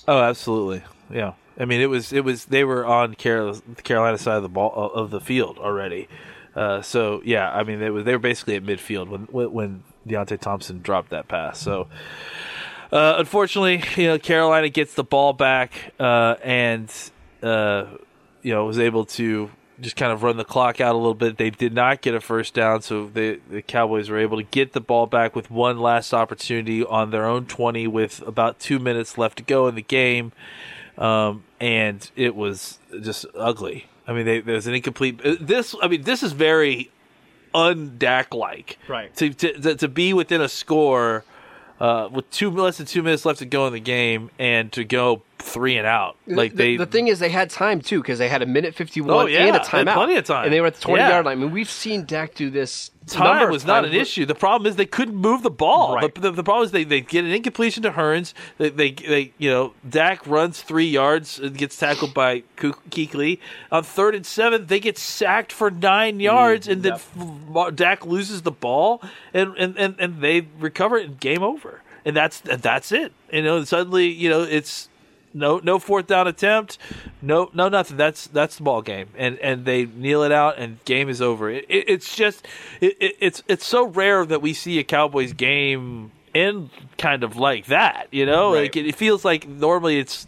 Oh, 0.09 0.21
absolutely. 0.21 0.83
Yeah. 1.11 1.33
I 1.59 1.65
mean, 1.65 1.81
it 1.81 1.87
was 1.87 2.13
it 2.13 2.23
was 2.23 2.45
they 2.47 2.65
were 2.65 2.85
on 2.85 3.15
Carol, 3.15 3.55
the 3.75 3.83
Carolina 3.83 4.19
side 4.19 4.37
of 4.37 4.43
the 4.43 4.49
ball 4.51 4.73
of 4.95 5.11
the 5.11 5.21
field 5.21 5.59
already. 5.59 6.07
Uh, 6.55 6.83
so 6.83 7.23
yeah, 7.25 7.51
I 7.51 7.63
mean 7.63 7.81
they 7.81 7.89
were 7.91 8.03
they 8.03 8.13
were 8.13 8.19
basically 8.19 8.57
at 8.57 8.63
midfield 8.63 9.09
when 9.09 9.23
when- 9.31 9.53
when 9.53 9.83
Deonte 10.07 10.39
Thompson 10.39 10.83
dropped 10.83 11.11
that 11.11 11.29
pass. 11.29 11.59
So 11.59 11.89
uh, 12.93 13.15
unfortunately, 13.19 13.83
you 13.97 14.09
know 14.09 14.19
Carolina 14.19 14.69
gets 14.69 14.93
the 14.95 15.05
ball 15.05 15.33
back 15.33 15.73
uh, 15.99 16.35
and 16.45 16.93
uh, 17.43 17.87
you 18.47 18.53
know 18.53 18.65
was 18.65 18.79
able 18.79 19.05
to 19.05 19.51
just 19.81 19.97
kind 19.97 20.13
of 20.13 20.23
run 20.23 20.37
the 20.37 20.45
clock 20.45 20.81
out 20.81 20.95
a 20.95 20.99
little 20.99 21.15
bit. 21.15 21.37
They 21.37 21.51
did 21.51 21.75
not 21.75 22.01
get 22.01 22.15
a 22.15 22.21
first 22.21 22.55
down, 22.55 22.81
so 22.81 23.11
they, 23.13 23.37
the 23.51 23.61
Cowboys 23.61 24.09
were 24.09 24.19
able 24.19 24.39
to 24.39 24.43
get 24.45 24.73
the 24.73 24.81
ball 24.81 25.07
back 25.07 25.35
with 25.35 25.51
one 25.51 25.79
last 25.81 26.15
opportunity 26.15 26.85
on 26.85 27.11
their 27.11 27.27
own 27.27 27.47
twenty 27.47 27.87
with 27.87 28.23
about 28.27 28.61
two 28.61 28.79
minutes 28.79 29.19
left 29.19 29.39
to 29.39 29.43
go 29.43 29.67
in 29.69 29.75
the 29.75 29.83
game 29.83 30.33
um, 30.97 31.45
and 31.61 32.11
it 32.15 32.35
was 32.37 32.79
just 33.03 33.27
ugly. 33.35 33.87
I 34.07 34.13
mean, 34.13 34.25
they, 34.25 34.41
there 34.41 34.55
was 34.55 34.69
an 34.69 34.75
incomplete. 34.75 35.21
uh, 35.25 35.35
This, 35.41 35.75
I 35.83 35.89
mean, 35.89 36.03
this 36.03 36.23
is 36.23 36.33
very 36.33 36.91
undak 37.55 38.33
like, 38.33 38.79
Right. 38.89 39.15
To, 39.17 39.31
to 39.31 39.61
to 39.61 39.75
to 39.77 39.89
be 39.89 40.13
within 40.13 40.41
a 40.41 40.49
score 40.49 41.25
uh, 41.81 42.09
with 42.13 42.31
two 42.31 42.51
less 42.51 42.79
than 42.79 42.87
two 42.87 43.03
minutes 43.03 43.25
left 43.25 43.41
to 43.41 43.47
go 43.47 43.67
in 43.67 43.73
the 43.73 43.81
game, 43.81 44.31
and 44.39 44.71
to 44.73 44.85
go 44.85 45.23
three 45.39 45.77
and 45.77 45.87
out. 45.87 46.17
Like 46.27 46.53
the, 46.53 46.57
they, 46.57 46.77
the 46.77 46.87
thing 46.87 47.09
is, 47.09 47.19
they 47.19 47.29
had 47.29 47.51
time 47.51 47.81
too 47.81 48.01
because 48.01 48.19
they 48.19 48.29
had 48.29 48.43
a 48.43 48.47
minute 48.47 48.75
51 48.75 49.11
Oh, 49.15 49.27
yeah, 49.27 49.41
and 49.41 49.49
a 49.51 49.53
they 49.53 49.59
had 49.59 49.87
timeout. 49.87 49.95
plenty 49.95 50.17
of 50.17 50.25
time. 50.25 50.45
And 50.45 50.53
they 50.53 50.61
were 50.61 50.67
at 50.69 50.75
the 50.75 50.81
20 50.81 51.01
Yeah. 51.03 51.09
yard 51.11 51.27
line. 51.27 51.39
I 51.39 51.41
mean, 51.41 51.51
we've 51.53 51.71
seen 51.71 52.05
Dak 52.05 52.35
do 52.35 52.51
this. 52.51 52.91
time 53.07 53.51
was 53.51 53.65
not 53.65 53.83
times 53.83 53.95
an 53.95 54.01
issue. 54.01 54.27
The 54.27 54.35
problem 54.35 54.67
is 54.69 54.77
they 54.77 54.87
couldn't 54.87 55.15
move 55.15 55.43
the 55.43 55.51
ball. 55.51 55.95
Right. 55.97 56.13
The, 56.15 56.21
the, 56.23 56.31
the 56.33 56.43
problem 56.43 56.65
is 56.65 56.73
they, 56.73 56.85
they 56.85 57.01
get 57.01 57.25
an 57.25 57.31
incompletion 57.31 57.83
to 57.85 57.93
Hurns. 57.93 58.33
They, 58.59 58.71
they, 58.71 58.91
they 58.93 59.33
you 59.39 59.51
know 59.51 59.75
Dak 59.89 60.27
runs 60.27 60.63
three 60.63 60.89
yards 60.89 61.39
and 61.39 61.57
gets 61.57 61.77
tackled 61.77 62.15
by 62.15 62.43
Kuechly. 62.57 63.39
On 63.71 63.83
third 63.83 64.15
and 64.15 64.27
seven, 64.27 64.67
they 64.67 64.81
get 64.81 64.99
sacked 64.99 65.53
for 65.53 65.71
nine 65.71 66.19
yards, 66.21 66.67
mm, 66.67 66.73
and 66.73 66.83
then 66.83 67.75
Dak 67.75 68.05
loses 68.07 68.43
the 68.43 68.51
ball, 68.51 69.03
and, 69.33 69.55
and, 69.57 69.77
and, 69.79 69.95
and 69.99 70.21
they 70.21 70.47
recover 70.59 70.97
it, 70.97 71.07
and 71.07 71.21
game 71.21 71.43
over. 71.43 71.83
And 72.05 72.17
that's 72.17 72.39
that's 72.41 72.93
it. 72.93 73.13
You 73.33 73.43
know, 73.43 73.65
suddenly 73.65 74.07
you 74.07 74.29
know 74.31 74.43
it's 74.43 74.89
no 75.35 75.59
no 75.63 75.79
fourth 75.79 76.07
down 76.07 76.27
attempt, 76.27 76.79
no 77.23 77.51
no 77.53 77.69
nothing. 77.69 77.97
That's 77.97 78.27
that's 78.29 78.57
the 78.57 78.63
ball 78.63 78.83
game, 78.83 79.09
and 79.17 79.39
and 79.41 79.65
they 79.65 79.87
kneel 79.87 80.23
it 80.23 80.33
out, 80.33 80.59
and 80.59 80.83
game 80.85 81.09
is 81.09 81.21
over. 81.23 81.51
It, 81.51 81.65
it, 81.69 81.89
it's 81.89 82.15
just 82.17 82.47
it, 82.81 82.97
it, 83.01 83.17
it's 83.21 83.43
it's 83.49 83.67
so 83.67 83.87
rare 83.87 84.25
that 84.27 84.43
we 84.43 84.53
see 84.55 84.79
a 84.79 84.85
Cowboys 84.85 85.33
game 85.33 86.11
end 86.35 86.71
kind 86.99 87.23
of 87.25 87.37
like 87.37 87.67
that. 87.67 88.09
You 88.11 88.27
know, 88.27 88.53
Right. 88.53 88.63
like 88.63 88.77
it, 88.77 88.87
it 88.87 88.95
feels 88.97 89.25
like 89.25 89.47
normally 89.49 89.99
it's 89.99 90.27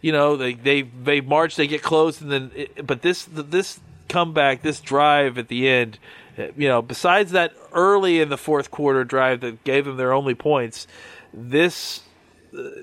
you 0.00 0.12
know 0.12 0.36
they 0.36 0.54
they 0.54 0.82
they 0.82 1.20
march, 1.20 1.56
they 1.56 1.66
get 1.66 1.82
close, 1.82 2.20
and 2.20 2.30
then 2.30 2.50
but 2.84 3.02
this 3.02 3.26
this 3.30 3.80
comeback, 4.08 4.62
this 4.62 4.80
drive 4.80 5.38
at 5.38 5.48
the 5.48 5.68
end. 5.68 5.98
You 6.36 6.66
know, 6.68 6.82
besides 6.82 7.30
that 7.30 7.52
early 7.72 8.20
in 8.20 8.28
the 8.28 8.36
fourth 8.36 8.70
quarter 8.72 9.04
drive 9.04 9.40
that 9.42 9.62
gave 9.62 9.84
them 9.84 9.96
their 9.96 10.12
only 10.12 10.34
points, 10.34 10.88
this 11.32 12.00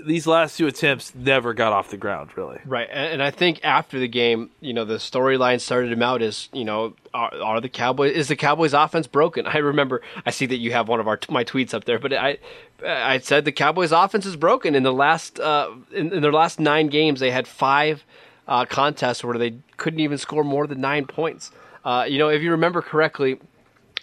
these 0.06 0.28
last 0.28 0.58
two 0.58 0.68
attempts 0.68 1.16
never 1.16 1.54
got 1.54 1.72
off 1.72 1.90
the 1.90 1.98
ground, 1.98 2.32
really. 2.36 2.60
Right, 2.66 2.90
and, 2.92 3.14
and 3.14 3.24
I 3.24 3.32
think 3.32 3.60
after 3.64 4.00
the 4.00 4.08
game, 4.08 4.50
you 4.60 4.74
know, 4.74 4.84
the 4.84 4.96
storyline 4.96 5.62
started 5.62 5.92
him 5.92 6.04
out 6.04 6.22
as 6.22 6.50
you 6.52 6.66
know, 6.66 6.94
are, 7.14 7.34
are 7.42 7.62
the 7.62 7.70
Cowboys 7.70 8.14
is 8.14 8.28
the 8.28 8.36
Cowboys 8.36 8.74
offense 8.74 9.08
broken? 9.08 9.48
I 9.48 9.58
remember 9.58 10.02
I 10.26 10.32
see 10.32 10.46
that 10.48 10.58
you 10.58 10.72
have 10.74 10.88
one 10.88 11.00
of 11.00 11.08
our 11.08 11.20
my 11.30 11.44
tweets 11.44 11.74
up 11.74 11.86
there, 11.86 12.00
but 12.00 12.14
I 12.14 12.38
I 12.86 13.20
said 13.20 13.46
the 13.46 13.52
Cowboys 13.52 13.92
offense 13.92 14.26
is 14.26 14.36
broken 14.36 14.76
in 14.76 14.84
the 14.84 14.94
last 14.94 15.40
uh, 15.40 15.72
in, 15.92 16.12
in 16.14 16.22
their 16.22 16.34
last 16.34 16.60
nine 16.60 16.88
games 16.88 17.20
they 17.20 17.32
had 17.32 17.48
five 17.48 18.04
uh, 18.48 18.66
contests 18.66 19.24
where 19.24 19.38
they 19.38 19.56
couldn't 19.78 20.00
even 20.00 20.18
score 20.18 20.44
more 20.44 20.68
than 20.68 20.82
nine 20.82 21.06
points. 21.06 21.52
Uh, 21.86 22.06
you 22.08 22.20
know, 22.20 22.30
if 22.30 22.42
you 22.42 22.52
remember 22.52 22.82
correctly, 22.82 23.40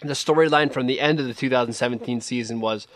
the 0.01 0.13
storyline 0.13 0.71
from 0.73 0.87
the 0.87 0.99
end 0.99 1.19
of 1.19 1.27
the 1.27 1.33
2017 1.33 2.21
season 2.21 2.59
was 2.59 2.87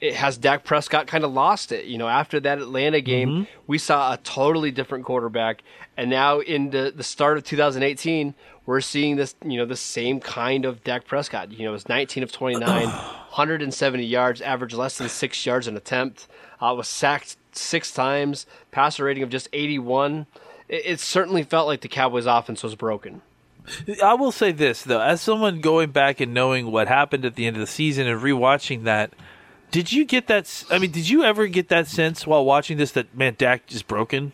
it 0.00 0.14
has 0.14 0.38
Dak 0.38 0.64
Prescott 0.64 1.06
kind 1.06 1.24
of 1.24 1.32
lost 1.32 1.72
it. 1.72 1.84
You 1.84 1.98
know, 1.98 2.08
after 2.08 2.40
that 2.40 2.58
Atlanta 2.58 3.00
game, 3.00 3.46
we 3.66 3.78
saw 3.78 4.12
a 4.12 4.16
totally 4.18 4.70
different 4.70 5.04
quarterback, 5.04 5.62
and 5.96 6.08
now 6.08 6.40
in 6.40 6.70
the, 6.70 6.92
the 6.94 7.02
start 7.02 7.36
of 7.36 7.44
2018, 7.44 8.34
we're 8.66 8.80
seeing 8.80 9.16
this. 9.16 9.34
You 9.44 9.58
know, 9.58 9.66
the 9.66 9.76
same 9.76 10.20
kind 10.20 10.64
of 10.64 10.82
Dak 10.84 11.06
Prescott. 11.06 11.52
You 11.52 11.64
know, 11.64 11.70
it 11.70 11.72
was 11.72 11.88
19 11.88 12.22
of 12.22 12.32
29, 12.32 12.66
170 12.68 14.04
yards, 14.04 14.40
averaged 14.40 14.74
less 14.74 14.98
than 14.98 15.08
six 15.08 15.44
yards 15.44 15.66
an 15.66 15.76
attempt. 15.76 16.26
Uh, 16.60 16.74
was 16.76 16.88
sacked 16.88 17.36
six 17.52 17.90
times, 17.92 18.46
passer 18.70 19.04
rating 19.04 19.22
of 19.22 19.30
just 19.30 19.48
81. 19.52 20.26
It, 20.68 20.82
it 20.84 21.00
certainly 21.00 21.42
felt 21.42 21.66
like 21.66 21.80
the 21.80 21.88
Cowboys' 21.88 22.26
offense 22.26 22.62
was 22.62 22.74
broken. 22.74 23.22
I 24.02 24.14
will 24.14 24.32
say 24.32 24.52
this 24.52 24.82
though, 24.82 25.00
as 25.00 25.20
someone 25.20 25.60
going 25.60 25.90
back 25.90 26.20
and 26.20 26.32
knowing 26.32 26.70
what 26.72 26.88
happened 26.88 27.24
at 27.24 27.34
the 27.34 27.46
end 27.46 27.56
of 27.56 27.60
the 27.60 27.66
season 27.66 28.06
and 28.06 28.20
rewatching 28.20 28.84
that, 28.84 29.12
did 29.70 29.92
you 29.92 30.04
get 30.04 30.26
that? 30.28 30.64
I 30.70 30.78
mean, 30.78 30.90
did 30.90 31.08
you 31.08 31.22
ever 31.24 31.46
get 31.46 31.68
that 31.68 31.86
sense 31.86 32.26
while 32.26 32.44
watching 32.44 32.76
this 32.76 32.92
that 32.92 33.14
man, 33.16 33.34
Dak 33.38 33.72
is 33.72 33.82
broken? 33.82 34.32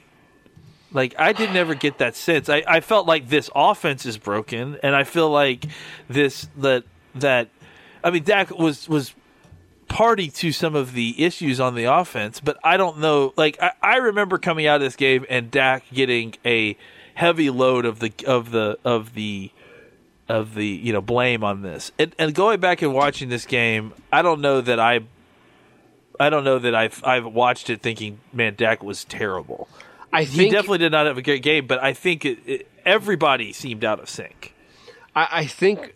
Like 0.92 1.14
I 1.18 1.32
didn't 1.32 1.56
ever 1.56 1.74
get 1.74 1.98
that 1.98 2.16
sense. 2.16 2.48
I, 2.48 2.62
I 2.66 2.80
felt 2.80 3.06
like 3.06 3.28
this 3.28 3.50
offense 3.54 4.06
is 4.06 4.18
broken, 4.18 4.78
and 4.82 4.94
I 4.94 5.04
feel 5.04 5.30
like 5.30 5.66
this 6.08 6.48
that 6.58 6.84
that. 7.14 7.48
I 8.02 8.10
mean, 8.10 8.24
Dak 8.24 8.50
was 8.50 8.88
was 8.88 9.14
party 9.88 10.28
to 10.28 10.52
some 10.52 10.74
of 10.74 10.92
the 10.92 11.22
issues 11.22 11.60
on 11.60 11.74
the 11.74 11.84
offense, 11.84 12.40
but 12.40 12.58
I 12.64 12.76
don't 12.76 12.98
know. 12.98 13.32
Like 13.36 13.60
I, 13.60 13.72
I 13.82 13.96
remember 13.96 14.38
coming 14.38 14.66
out 14.66 14.76
of 14.76 14.82
this 14.82 14.96
game 14.96 15.26
and 15.28 15.50
Dak 15.50 15.84
getting 15.92 16.34
a 16.44 16.76
heavy 17.14 17.50
load 17.50 17.84
of 17.84 17.98
the 17.98 18.12
of 18.26 18.50
the 18.50 18.78
of 18.84 19.14
the 19.14 19.50
of 20.28 20.54
the 20.54 20.66
you 20.66 20.92
know 20.92 21.00
blame 21.00 21.44
on 21.44 21.62
this. 21.62 21.92
And, 21.98 22.14
and 22.18 22.34
going 22.34 22.60
back 22.60 22.82
and 22.82 22.94
watching 22.94 23.28
this 23.28 23.44
game, 23.44 23.92
I 24.12 24.22
don't 24.22 24.40
know 24.40 24.60
that 24.60 24.80
I 24.80 25.00
I 26.18 26.30
don't 26.30 26.44
know 26.44 26.58
that 26.58 26.74
I've 26.74 27.02
I've 27.04 27.26
watched 27.26 27.70
it 27.70 27.82
thinking, 27.82 28.20
man, 28.32 28.54
Dak 28.56 28.82
was 28.82 29.04
terrible. 29.04 29.68
I 30.12 30.24
think, 30.24 30.42
He 30.42 30.50
definitely 30.50 30.78
did 30.78 30.92
not 30.92 31.06
have 31.06 31.18
a 31.18 31.22
great 31.22 31.42
game, 31.42 31.66
but 31.66 31.82
I 31.82 31.92
think 31.92 32.24
it, 32.24 32.38
it, 32.46 32.70
everybody 32.84 33.52
seemed 33.52 33.84
out 33.84 34.00
of 34.00 34.08
sync. 34.08 34.54
I, 35.14 35.28
I 35.30 35.46
think 35.46 35.94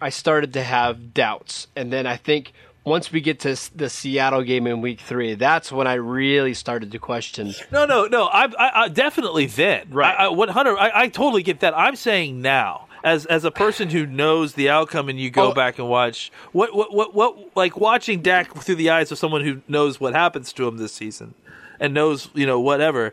I 0.00 0.10
started 0.10 0.52
to 0.52 0.62
have 0.62 1.14
doubts, 1.14 1.66
and 1.74 1.92
then 1.92 2.06
I 2.06 2.16
think 2.16 2.52
once 2.84 3.12
we 3.12 3.20
get 3.20 3.40
to 3.40 3.56
the 3.74 3.88
Seattle 3.88 4.42
game 4.42 4.66
in 4.66 4.80
Week 4.80 5.00
Three, 5.00 5.34
that's 5.34 5.70
when 5.72 5.86
I 5.86 5.94
really 5.94 6.54
started 6.54 6.92
to 6.92 6.98
question. 6.98 7.54
No, 7.70 7.86
no, 7.86 8.06
no. 8.06 8.26
I, 8.26 8.44
I, 8.58 8.82
I 8.82 8.88
definitely 8.88 9.46
then. 9.46 9.88
Right. 9.90 10.14
I, 10.18 10.24
I, 10.24 10.28
what 10.28 10.50
Hunter? 10.50 10.78
I, 10.78 11.02
I 11.02 11.08
totally 11.08 11.42
get 11.42 11.60
that. 11.60 11.76
I'm 11.76 11.96
saying 11.96 12.42
now, 12.42 12.88
as 13.04 13.26
as 13.26 13.44
a 13.44 13.50
person 13.50 13.90
who 13.90 14.06
knows 14.06 14.54
the 14.54 14.68
outcome, 14.68 15.08
and 15.08 15.18
you 15.18 15.30
go 15.30 15.50
Oh. 15.50 15.54
back 15.54 15.78
and 15.78 15.88
watch 15.88 16.30
what, 16.52 16.74
what, 16.74 16.92
what, 16.94 17.14
what, 17.14 17.56
like 17.56 17.76
watching 17.76 18.22
Dak 18.22 18.54
through 18.54 18.76
the 18.76 18.90
eyes 18.90 19.10
of 19.12 19.18
someone 19.18 19.42
who 19.44 19.60
knows 19.68 20.00
what 20.00 20.14
happens 20.14 20.52
to 20.54 20.66
him 20.68 20.76
this 20.78 20.92
season, 20.92 21.34
and 21.80 21.92
knows 21.94 22.28
you 22.34 22.46
know 22.46 22.60
whatever. 22.60 23.12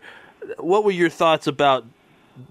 What 0.57 0.83
were 0.83 0.91
your 0.91 1.09
thoughts 1.09 1.47
about 1.47 1.85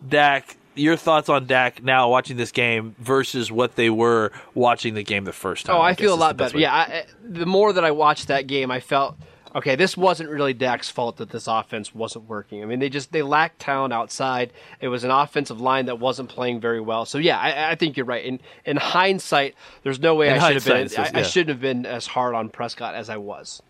Dak? 0.09 0.57
Your 0.75 0.97
thoughts 0.97 1.29
on 1.29 1.47
Dak 1.47 1.83
now 1.83 2.09
watching 2.09 2.37
this 2.37 2.53
game 2.53 2.95
versus 3.01 3.51
what 3.51 3.75
they 3.75 3.91
were 3.91 4.31
watching 4.55 4.95
the 4.95 5.03
game 5.03 5.25
the 5.25 5.33
first 5.33 5.67
time? 5.67 5.75
Oh, 5.75 5.81
I 5.81 5.91
guess 5.91 5.99
feel 6.05 6.15
a 6.15 6.17
lot 6.17 6.37
better. 6.37 6.57
Yeah, 6.57 6.73
I, 6.73 6.81
I- 6.83 7.07
the 7.29 7.47
more 7.47 7.73
that 7.73 7.85
I 7.85 7.91
watched 7.91 8.29
that 8.29 8.47
game, 8.47 8.71
I 8.71 8.79
felt 8.79 9.17
okay, 9.55 9.77
this 9.77 9.97
wasn't 9.97 10.31
really 10.31 10.53
Dak's 10.53 10.89
fault 10.91 11.17
that 11.19 11.31
this 11.31 11.47
offense 11.47 11.95
wasn't 11.95 12.29
working. 12.29 12.63
I 12.63 12.67
mean, 12.67 12.79
they 12.79 12.89
just 12.89 13.13
they 13.13 13.23
lacked 13.23 13.59
talent 13.59 13.93
outside. 13.93 14.53
It 14.81 14.89
was 14.89 15.05
an 15.05 15.11
offensive 15.11 15.61
line 15.61 15.87
that 15.87 15.99
wasn't 15.99 16.29
playing 16.29 16.61
very 16.61 16.81
well. 16.81 17.05
So 17.05 17.19
yeah, 17.19 17.39
I, 17.39 17.73
I 17.73 17.75
think 17.75 17.97
you're 17.97 18.07
right. 18.07 18.25
In 18.25 18.41
in 18.65 18.77
hindsight, 18.77 19.55
there's 19.83 20.01
no 20.01 20.15
way 20.15 20.29
In 20.29 20.35
I 20.39 20.49
should 20.49 20.55
have 20.57 20.65
been. 20.65 20.77
it's 20.87 20.95
just- 20.95 21.15
I, 21.15 21.21
I 21.21 21.23
shouldn't 21.23 21.51
have 21.51 21.61
been 21.61 21.87
as 21.87 22.07
hard 22.07 22.35
on 22.35 22.49
Prescott 22.49 22.95
as 22.95 23.09
I 23.11 23.17
was. 23.17 23.63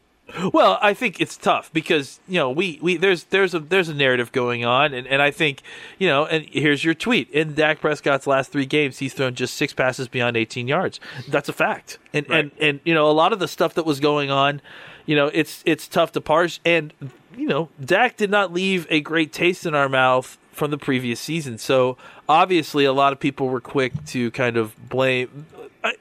Well, 0.53 0.79
I 0.83 0.93
think 0.93 1.21
it's 1.21 1.37
tough 1.37 1.73
because 1.73 2.21
you 2.29 2.35
know 2.35 2.51
we, 2.51 2.79
we 2.83 2.97
there's 2.97 3.25
there's 3.25 3.55
a 3.55 3.61
there's 3.61 3.88
a 3.88 3.95
narrative 3.95 4.31
going 4.31 4.64
on, 4.64 4.93
and, 4.93 5.07
and 5.07 5.23
I 5.23 5.31
think 5.31 5.62
you 5.99 6.07
know, 6.07 6.27
and 6.27 6.45
here's 6.51 6.85
your 6.85 6.95
tweet 6.95 7.31
in 7.31 7.55
Dak 7.55 7.81
Prescott's 7.81 8.27
last 8.27 8.53
three 8.53 8.67
games, 8.67 8.99
he's 8.99 9.14
thrown 9.14 9.35
just 9.35 9.55
six 9.55 9.73
passes 9.73 10.07
beyond 10.07 10.37
18 10.37 10.69
yards. 10.69 11.01
That's 11.29 11.49
a 11.49 11.53
fact, 11.53 11.99
and 12.12 12.31
and 12.31 12.51
and 12.61 12.81
you 12.85 12.95
know 12.95 13.11
a 13.11 13.12
lot 13.12 13.33
of 13.33 13.38
the 13.38 13.49
stuff 13.49 13.75
that 13.75 13.87
was 13.87 14.01
going 14.01 14.31
on, 14.31 14.61
you 15.07 15.17
know, 15.17 15.29
it's 15.33 15.62
it's 15.64 15.88
tough 15.88 16.12
to 16.12 16.21
parse, 16.21 16.61
and 16.64 16.93
you 17.35 17.49
know, 17.49 17.71
Dak 17.83 18.19
did 18.19 18.31
not 18.31 18.53
leave 18.53 18.87
a 18.91 19.01
great 19.01 19.33
taste 19.33 19.64
in 19.64 19.75
our 19.75 19.88
mouth 19.88 20.37
from 20.53 20.71
the 20.71 20.79
previous 20.79 21.19
season, 21.19 21.57
so 21.57 21.97
obviously 22.29 22.85
a 22.85 22.93
lot 22.93 23.14
of 23.14 23.19
people 23.19 23.49
were 23.49 23.61
quick 23.61 24.05
to 24.07 24.31
kind 24.33 24.59
of 24.59 24.77
blame. 24.91 25.47
I, 25.83 25.95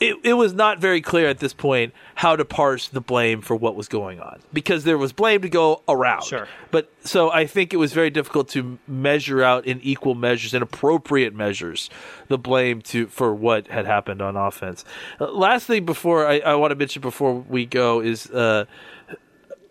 it, 0.00 0.16
it 0.22 0.32
was 0.32 0.54
not 0.54 0.78
very 0.78 1.02
clear 1.02 1.28
at 1.28 1.38
this 1.38 1.52
point 1.52 1.92
how 2.14 2.34
to 2.34 2.44
parse 2.44 2.88
the 2.88 3.02
blame 3.02 3.42
for 3.42 3.54
what 3.54 3.76
was 3.76 3.86
going 3.86 4.18
on 4.18 4.40
because 4.50 4.84
there 4.84 4.96
was 4.96 5.12
blame 5.12 5.42
to 5.42 5.48
go 5.50 5.82
around. 5.88 6.24
Sure. 6.24 6.48
But 6.70 6.90
so 7.04 7.30
I 7.30 7.46
think 7.46 7.74
it 7.74 7.76
was 7.76 7.92
very 7.92 8.08
difficult 8.08 8.48
to 8.50 8.78
measure 8.88 9.42
out 9.42 9.66
in 9.66 9.78
equal 9.82 10.14
measures 10.14 10.54
and 10.54 10.62
appropriate 10.62 11.34
measures 11.34 11.90
the 12.28 12.38
blame 12.38 12.80
to 12.82 13.08
for 13.08 13.34
what 13.34 13.68
had 13.68 13.84
happened 13.84 14.22
on 14.22 14.36
offense. 14.36 14.86
Uh, 15.20 15.30
last 15.30 15.66
thing 15.66 15.84
before 15.84 16.26
I, 16.26 16.38
I 16.38 16.54
want 16.54 16.70
to 16.70 16.76
mention 16.76 17.02
before 17.02 17.34
we 17.34 17.66
go 17.66 18.00
is, 18.00 18.30
uh, 18.30 18.64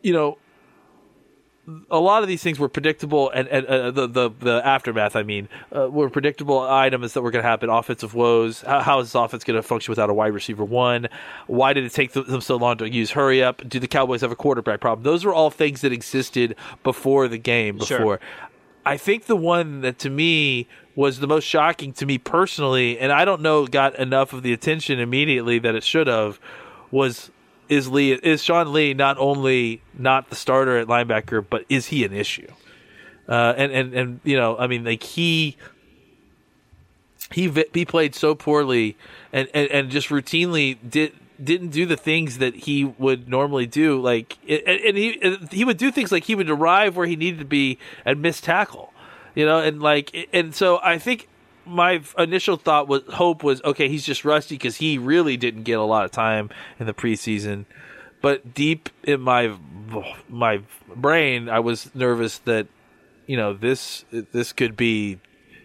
you 0.03 0.13
know, 0.13 0.37
a 1.91 1.99
lot 1.99 2.21
of 2.23 2.27
these 2.27 2.43
things 2.43 2.59
were 2.59 2.69
predictable, 2.69 3.29
and, 3.31 3.47
and 3.47 3.65
uh, 3.65 3.91
the, 3.91 4.07
the 4.07 4.29
the 4.39 4.61
aftermath. 4.65 5.15
I 5.15 5.23
mean, 5.23 5.49
uh, 5.75 5.89
were 5.89 6.09
predictable 6.09 6.59
items 6.59 7.13
that 7.13 7.21
were 7.21 7.31
going 7.31 7.43
to 7.43 7.49
happen. 7.49 7.69
Offensive 7.69 8.13
woes. 8.13 8.61
How, 8.61 8.79
how 8.81 8.99
is 8.99 9.07
this 9.07 9.15
offense 9.15 9.43
going 9.43 9.55
to 9.57 9.63
function 9.63 9.91
without 9.91 10.09
a 10.09 10.13
wide 10.13 10.33
receiver 10.33 10.63
one? 10.63 11.07
Why 11.47 11.73
did 11.73 11.83
it 11.83 11.93
take 11.93 12.11
them 12.13 12.41
so 12.41 12.55
long 12.55 12.77
to 12.77 12.89
use 12.89 13.11
hurry 13.11 13.43
up? 13.43 13.67
Do 13.67 13.79
the 13.79 13.87
Cowboys 13.87 14.21
have 14.21 14.31
a 14.31 14.35
quarterback 14.35 14.79
problem? 14.81 15.03
Those 15.03 15.25
were 15.25 15.33
all 15.33 15.49
things 15.49 15.81
that 15.81 15.91
existed 15.91 16.55
before 16.83 17.27
the 17.27 17.37
game. 17.37 17.77
Before, 17.77 17.97
Sure. 17.97 18.19
I 18.85 18.97
think 18.97 19.25
the 19.25 19.35
one 19.35 19.81
that 19.81 19.99
to 19.99 20.09
me 20.09 20.67
was 20.95 21.19
the 21.19 21.27
most 21.27 21.43
shocking 21.43 21.93
to 21.93 22.05
me 22.05 22.17
personally, 22.17 22.97
and 22.99 23.11
I 23.11 23.23
don't 23.25 23.41
know 23.41 23.67
got 23.67 23.95
enough 23.97 24.33
of 24.33 24.43
the 24.43 24.51
attention 24.53 24.99
immediately 24.99 25.59
that 25.59 25.75
it 25.75 25.83
should 25.83 26.07
have, 26.07 26.39
was 26.91 27.29
is 27.69 27.87
Lee 27.87 28.11
is 28.11 28.43
Sean 28.43 28.73
Lee 28.73 28.93
not 28.93 29.17
only 29.17 29.81
not 29.97 30.29
the 30.29 30.35
starter 30.35 30.77
at 30.77 30.87
linebacker, 30.87 31.45
but 31.47 31.65
is 31.69 31.87
he 31.87 32.03
an 32.03 32.13
issue? 32.13 32.47
Uh, 33.27 33.53
and 33.55 33.71
and 33.71 33.93
and 33.93 34.19
you 34.23 34.35
know, 34.35 34.57
I 34.57 34.67
mean, 34.67 34.83
like 34.83 35.03
he 35.03 35.55
he 37.31 37.65
he 37.73 37.85
played 37.85 38.15
so 38.15 38.35
poorly 38.35 38.97
and, 39.31 39.47
and, 39.53 39.69
and 39.69 39.91
just 39.91 40.09
routinely 40.09 40.77
did 40.87 41.13
didn't 41.41 41.69
do 41.69 41.85
the 41.85 41.95
things 41.95 42.39
that 42.39 42.53
he 42.53 42.83
would 42.83 43.29
normally 43.29 43.65
do 43.65 44.01
like 44.01 44.37
and, 44.47 44.61
and 44.67 44.97
he 44.97 45.37
he 45.51 45.63
would 45.63 45.77
do 45.77 45.91
things 45.91 46.11
like 46.11 46.25
he 46.25 46.35
would 46.35 46.49
arrive 46.49 46.97
where 46.97 47.05
he 47.07 47.15
needed 47.15 47.39
to 47.39 47.45
be 47.45 47.77
and 48.03 48.21
miss 48.21 48.41
tackle 48.41 48.91
you 49.35 49.45
know 49.45 49.59
and 49.59 49.81
like 49.81 50.27
and 50.33 50.53
so 50.53 50.79
i 50.83 50.97
think 50.97 51.29
my 51.69 52.01
initial 52.17 52.57
thought 52.57 52.87
was 52.87 53.03
hope 53.13 53.43
was 53.43 53.61
okay 53.63 53.87
he's 53.87 54.05
just 54.05 54.25
rusty 54.25 54.55
because 54.55 54.77
he 54.77 54.97
really 54.97 55.37
didn't 55.37 55.63
get 55.63 55.79
a 55.79 55.83
lot 55.83 56.05
of 56.05 56.11
time 56.11 56.49
in 56.79 56.85
the 56.85 56.93
preseason. 56.93 57.65
But 58.21 58.53
deep 58.53 58.89
in 59.03 59.21
my 59.21 59.55
my 60.27 60.61
brain 60.95 61.49
i 61.49 61.59
was 61.59 61.93
nervous 61.95 62.39
that 62.39 62.67
you 63.27 63.37
know 63.37 63.53
this 63.53 64.05
this 64.11 64.53
could 64.53 64.75
be 64.75 65.19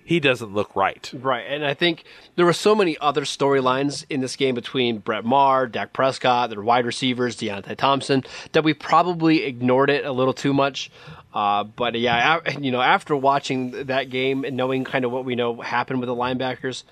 he 0.04 0.20
doesn't 0.20 0.52
look 0.52 0.76
right 0.76 1.10
Right, 1.14 1.44
and 1.48 1.64
I 1.64 1.74
think 1.74 2.04
there 2.36 2.44
were 2.46 2.52
so 2.52 2.74
many 2.74 2.96
other 2.98 3.22
storylines 3.22 4.04
in 4.10 4.20
this 4.20 4.36
game 4.36 4.54
between 4.54 4.98
Brett 4.98 5.24
Maher, 5.24 5.66
Dak 5.66 5.92
Prescott, 5.92 6.50
their 6.50 6.60
wide 6.62 6.84
receivers, 6.86 7.36
Deonte 7.36 7.76
Thompson, 7.76 8.22
that 8.52 8.64
we 8.64 8.74
probably 8.74 9.44
ignored 9.44 9.90
it 9.90 10.04
a 10.04 10.12
little 10.12 10.34
too 10.34 10.52
much. 10.52 10.90
Uh, 11.32 11.64
but 11.64 11.98
yeah, 11.98 12.40
a- 12.44 12.60
you 12.60 12.70
know, 12.70 12.80
after 12.80 13.16
watching 13.16 13.86
that 13.86 14.10
game 14.10 14.44
and 14.44 14.56
knowing 14.56 14.84
kind 14.84 15.04
of 15.04 15.10
what 15.10 15.24
we 15.24 15.34
know 15.34 15.60
happened 15.60 16.00
with 16.00 16.06
the 16.08 16.14
linebackers, 16.14 16.84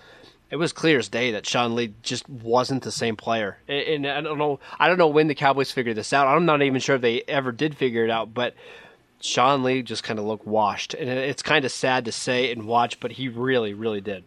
it 0.51 0.57
was 0.57 0.73
clear 0.73 0.99
as 0.99 1.09
day 1.09 1.31
that 1.33 1.47
Sean 1.47 1.75
Lee 1.75 1.95
just 2.03 2.29
wasn't 2.29 2.83
the 2.83 2.93
same 2.93 3.17
player. 3.17 3.59
And, 3.69 4.05
and 4.05 4.07
I 4.07 4.21
don't 4.21 4.39
know, 4.39 4.59
I 4.79 4.89
don't 4.89 4.99
know 4.99 5.09
when 5.09 5.29
the 5.29 5.35
Cowboys 5.35 5.71
figured 5.71 5.97
this 5.97 6.13
out. 6.13 6.27
I'm 6.27 6.45
not 6.45 6.61
even 6.63 6.81
sure 6.81 6.97
if 6.97 7.03
they 7.03 7.23
ever 7.29 7.53
did 7.53 7.77
figure 7.77 8.05
it 8.05 8.11
out, 8.11 8.35
but. 8.35 8.55
Sean 9.23 9.63
Lee 9.63 9.83
just 9.83 10.03
kind 10.03 10.19
of 10.19 10.25
looked 10.25 10.47
washed, 10.47 10.95
and 10.95 11.09
it's 11.09 11.43
kind 11.43 11.65
of 11.65 11.71
sad 11.71 12.05
to 12.07 12.13
say 12.13 12.51
and 12.51 12.67
watch, 12.67 12.99
but 12.99 13.13
he 13.13 13.29
really, 13.29 13.73
really 13.73 14.01
did. 14.01 14.25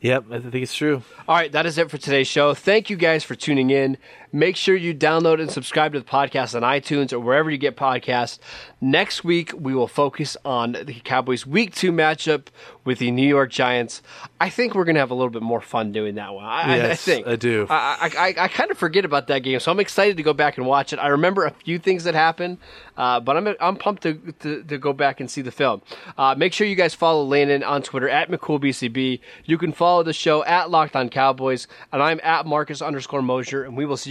Yep, 0.00 0.24
I 0.32 0.40
think 0.40 0.54
it's 0.56 0.74
true. 0.74 1.02
All 1.28 1.36
right, 1.36 1.52
that 1.52 1.64
is 1.64 1.78
it 1.78 1.88
for 1.88 1.96
today's 1.96 2.26
show. 2.26 2.52
Thank 2.52 2.90
you 2.90 2.96
guys 2.96 3.22
for 3.22 3.36
tuning 3.36 3.70
in. 3.70 3.96
Make 4.34 4.56
sure 4.56 4.74
you 4.74 4.94
download 4.94 5.40
and 5.40 5.50
subscribe 5.50 5.92
to 5.92 6.00
the 6.00 6.06
podcast 6.06 6.54
on 6.54 6.62
iTunes 6.62 7.12
or 7.12 7.20
wherever 7.20 7.50
you 7.50 7.58
get 7.58 7.76
podcasts. 7.76 8.38
Next 8.80 9.22
week, 9.24 9.52
we 9.56 9.74
will 9.74 9.86
focus 9.86 10.36
on 10.44 10.72
the 10.72 10.94
Cowboys' 11.04 11.46
Week 11.46 11.74
2 11.74 11.92
matchup 11.92 12.46
with 12.84 12.98
the 12.98 13.10
New 13.10 13.26
York 13.28 13.50
Giants. 13.50 14.02
I 14.40 14.48
think 14.48 14.74
we're 14.74 14.84
going 14.84 14.94
to 14.96 15.00
have 15.00 15.10
a 15.10 15.14
little 15.14 15.30
bit 15.30 15.42
more 15.42 15.60
fun 15.60 15.92
doing 15.92 16.14
that 16.16 16.34
one. 16.34 16.44
I, 16.44 16.78
I- 16.86 16.90
I 16.92 16.94
think. 16.94 17.26
I 17.26 17.36
do. 17.36 17.66
I, 17.70 17.74
I, 18.16 18.28
I, 18.28 18.34
I 18.44 18.48
kind 18.48 18.70
of 18.70 18.78
forget 18.78 19.04
about 19.04 19.26
that 19.28 19.40
game, 19.40 19.60
so 19.60 19.70
I'm 19.70 19.78
excited 19.80 20.16
to 20.16 20.22
go 20.22 20.32
back 20.32 20.56
and 20.56 20.66
watch 20.66 20.92
it. 20.92 20.98
I 20.98 21.08
remember 21.08 21.44
a 21.44 21.50
few 21.50 21.78
things 21.78 22.04
that 22.04 22.14
happened, 22.14 22.58
uh, 22.96 23.20
but 23.20 23.36
I'm, 23.36 23.54
I'm 23.60 23.76
pumped 23.76 24.02
to, 24.04 24.14
to, 24.40 24.62
to 24.64 24.78
go 24.78 24.92
back 24.92 25.20
and 25.20 25.30
see 25.30 25.42
the 25.42 25.52
film. 25.52 25.82
Uh, 26.18 26.34
make 26.36 26.52
sure 26.52 26.66
you 26.66 26.74
guys 26.74 26.94
follow 26.94 27.22
Landon 27.24 27.62
on 27.62 27.82
Twitter 27.82 28.08
at 28.08 28.30
McCoolBCB. 28.30 29.20
You 29.44 29.58
can 29.58 29.72
follow 29.72 30.02
the 30.02 30.12
show 30.12 30.42
at 30.44 30.70
Locked 30.70 30.96
On 30.96 31.08
Cowboys, 31.08 31.68
and 31.92 32.02
I'm 32.02 32.18
at 32.24 32.46
Marcus 32.46 32.82
underscore 32.82 33.22
Mosher, 33.22 33.62
and 33.64 33.76
we 33.76 33.84
will 33.84 33.96
see 33.96 34.10